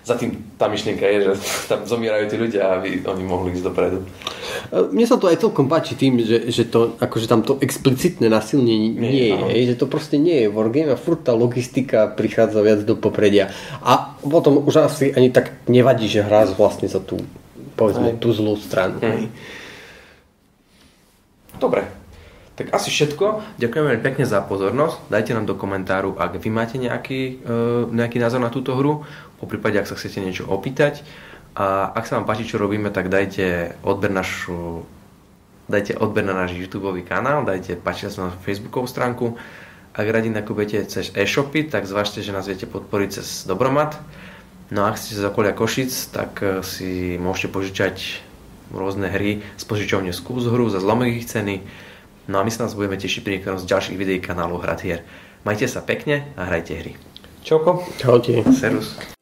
za 0.05 0.13
tým 0.13 0.53
tá 0.61 0.69
myšlienka 0.69 1.01
je, 1.01 1.17
že 1.25 1.33
tam 1.73 1.81
zomierajú 1.83 2.25
tí 2.29 2.37
ľudia, 2.37 2.77
aby 2.77 2.89
oni 3.03 3.23
mohli 3.25 3.57
ísť 3.57 3.65
dopredu. 3.65 4.05
Mne 4.71 5.05
sa 5.09 5.17
to 5.17 5.25
aj 5.25 5.41
celkom 5.41 5.65
páči 5.65 5.97
tým, 5.97 6.21
že, 6.21 6.53
že 6.53 6.69
to, 6.69 6.93
akože 7.01 7.25
tam 7.25 7.41
to 7.41 7.57
explicitné 7.59 8.29
nasilne 8.29 8.69
nie, 8.69 8.93
nie 9.01 9.33
je, 9.33 9.73
že 9.73 9.79
to 9.81 9.89
proste 9.89 10.21
nie 10.21 10.45
je 10.45 10.53
wargame 10.53 10.93
a 10.93 11.01
furt 11.01 11.25
tá 11.25 11.33
logistika 11.33 12.05
prichádza 12.05 12.61
viac 12.61 12.85
do 12.85 12.93
popredia. 12.93 13.49
A 13.81 14.15
potom 14.21 14.61
už 14.61 14.85
asi 14.85 15.09
ani 15.11 15.33
tak 15.33 15.65
nevadí, 15.65 16.05
že 16.05 16.21
hrá 16.21 16.45
vlastne 16.53 16.85
za 16.85 17.01
tú 17.01 17.17
povedzme 17.75 18.15
aj. 18.15 18.19
tú 18.23 18.31
zlú 18.31 18.55
stranu. 18.55 18.97
Mm. 19.03 19.27
Dobre, 21.59 21.87
tak 22.55 22.71
asi 22.71 22.87
všetko. 22.87 23.59
Ďakujem 23.59 23.83
veľmi 23.83 24.01
pekne 24.03 24.23
za 24.23 24.39
pozornosť. 24.39 25.11
Dajte 25.11 25.35
nám 25.35 25.43
do 25.43 25.59
komentáru, 25.59 26.15
ak 26.15 26.39
vy 26.39 26.49
máte 26.51 26.79
nejaký, 26.79 27.43
e, 27.43 27.55
nejaký 27.91 28.15
názor 28.19 28.39
na 28.39 28.47
túto 28.47 28.75
hru, 28.79 29.03
po 29.39 29.45
prípade, 29.45 29.75
ak 29.75 29.91
sa 29.91 29.99
chcete 29.99 30.23
niečo 30.23 30.47
opýtať. 30.47 31.03
A 31.55 31.91
ak 31.91 32.07
sa 32.07 32.19
vám 32.19 32.27
páči, 32.27 32.47
čo 32.47 32.59
robíme, 32.59 32.91
tak 32.91 33.07
dajte 33.07 33.75
odber, 33.83 34.11
našu, 34.11 34.83
dajte 35.67 35.99
odber 35.99 36.23
na 36.23 36.35
náš 36.35 36.55
YouTube 36.55 36.91
kanál, 37.03 37.43
dajte 37.47 37.79
páči 37.79 38.11
sa 38.11 38.27
na 38.27 38.31
Facebookovú 38.43 38.87
stránku. 38.87 39.35
Ak 39.95 40.07
radi 40.07 40.27
nakupujete 40.27 40.83
cez 40.91 41.15
e-shopy, 41.15 41.71
tak 41.71 41.87
zvážte, 41.87 42.19
že 42.19 42.35
nás 42.35 42.47
viete 42.47 42.67
podporiť 42.67 43.09
cez 43.19 43.47
Dobromat. 43.47 43.95
No 44.67 44.83
a 44.83 44.91
ak 44.91 44.99
ste 44.99 45.15
z 45.15 45.27
okolia 45.27 45.55
Košic, 45.55 45.91
tak 46.11 46.39
e, 46.39 46.59
si 46.63 47.15
môžete 47.19 47.51
požičať 47.51 47.95
rôzne 48.73 49.11
hry 49.11 49.43
z 49.57 49.63
požičovne 49.67 50.15
Skús 50.15 50.47
hru 50.47 50.69
za 50.69 50.81
zlomových 50.81 51.25
ceny 51.27 51.55
No 52.25 52.41
a 52.41 52.43
my 52.43 52.49
sa 52.49 52.65
nás 52.65 52.73
budeme 52.73 52.97
tešiť 52.97 53.21
pri 53.21 53.37
z 53.61 53.69
ďalších 53.69 53.97
videí 53.97 54.17
kanálu 54.17 54.57
Hratier. 54.57 55.05
Majte 55.45 55.69
sa 55.69 55.85
pekne 55.85 56.33
a 56.33 56.49
hrajte 56.49 56.73
hry. 56.73 56.97
Čoko. 57.45 57.85
Čaute. 58.01 58.41
Serus. 58.49 59.14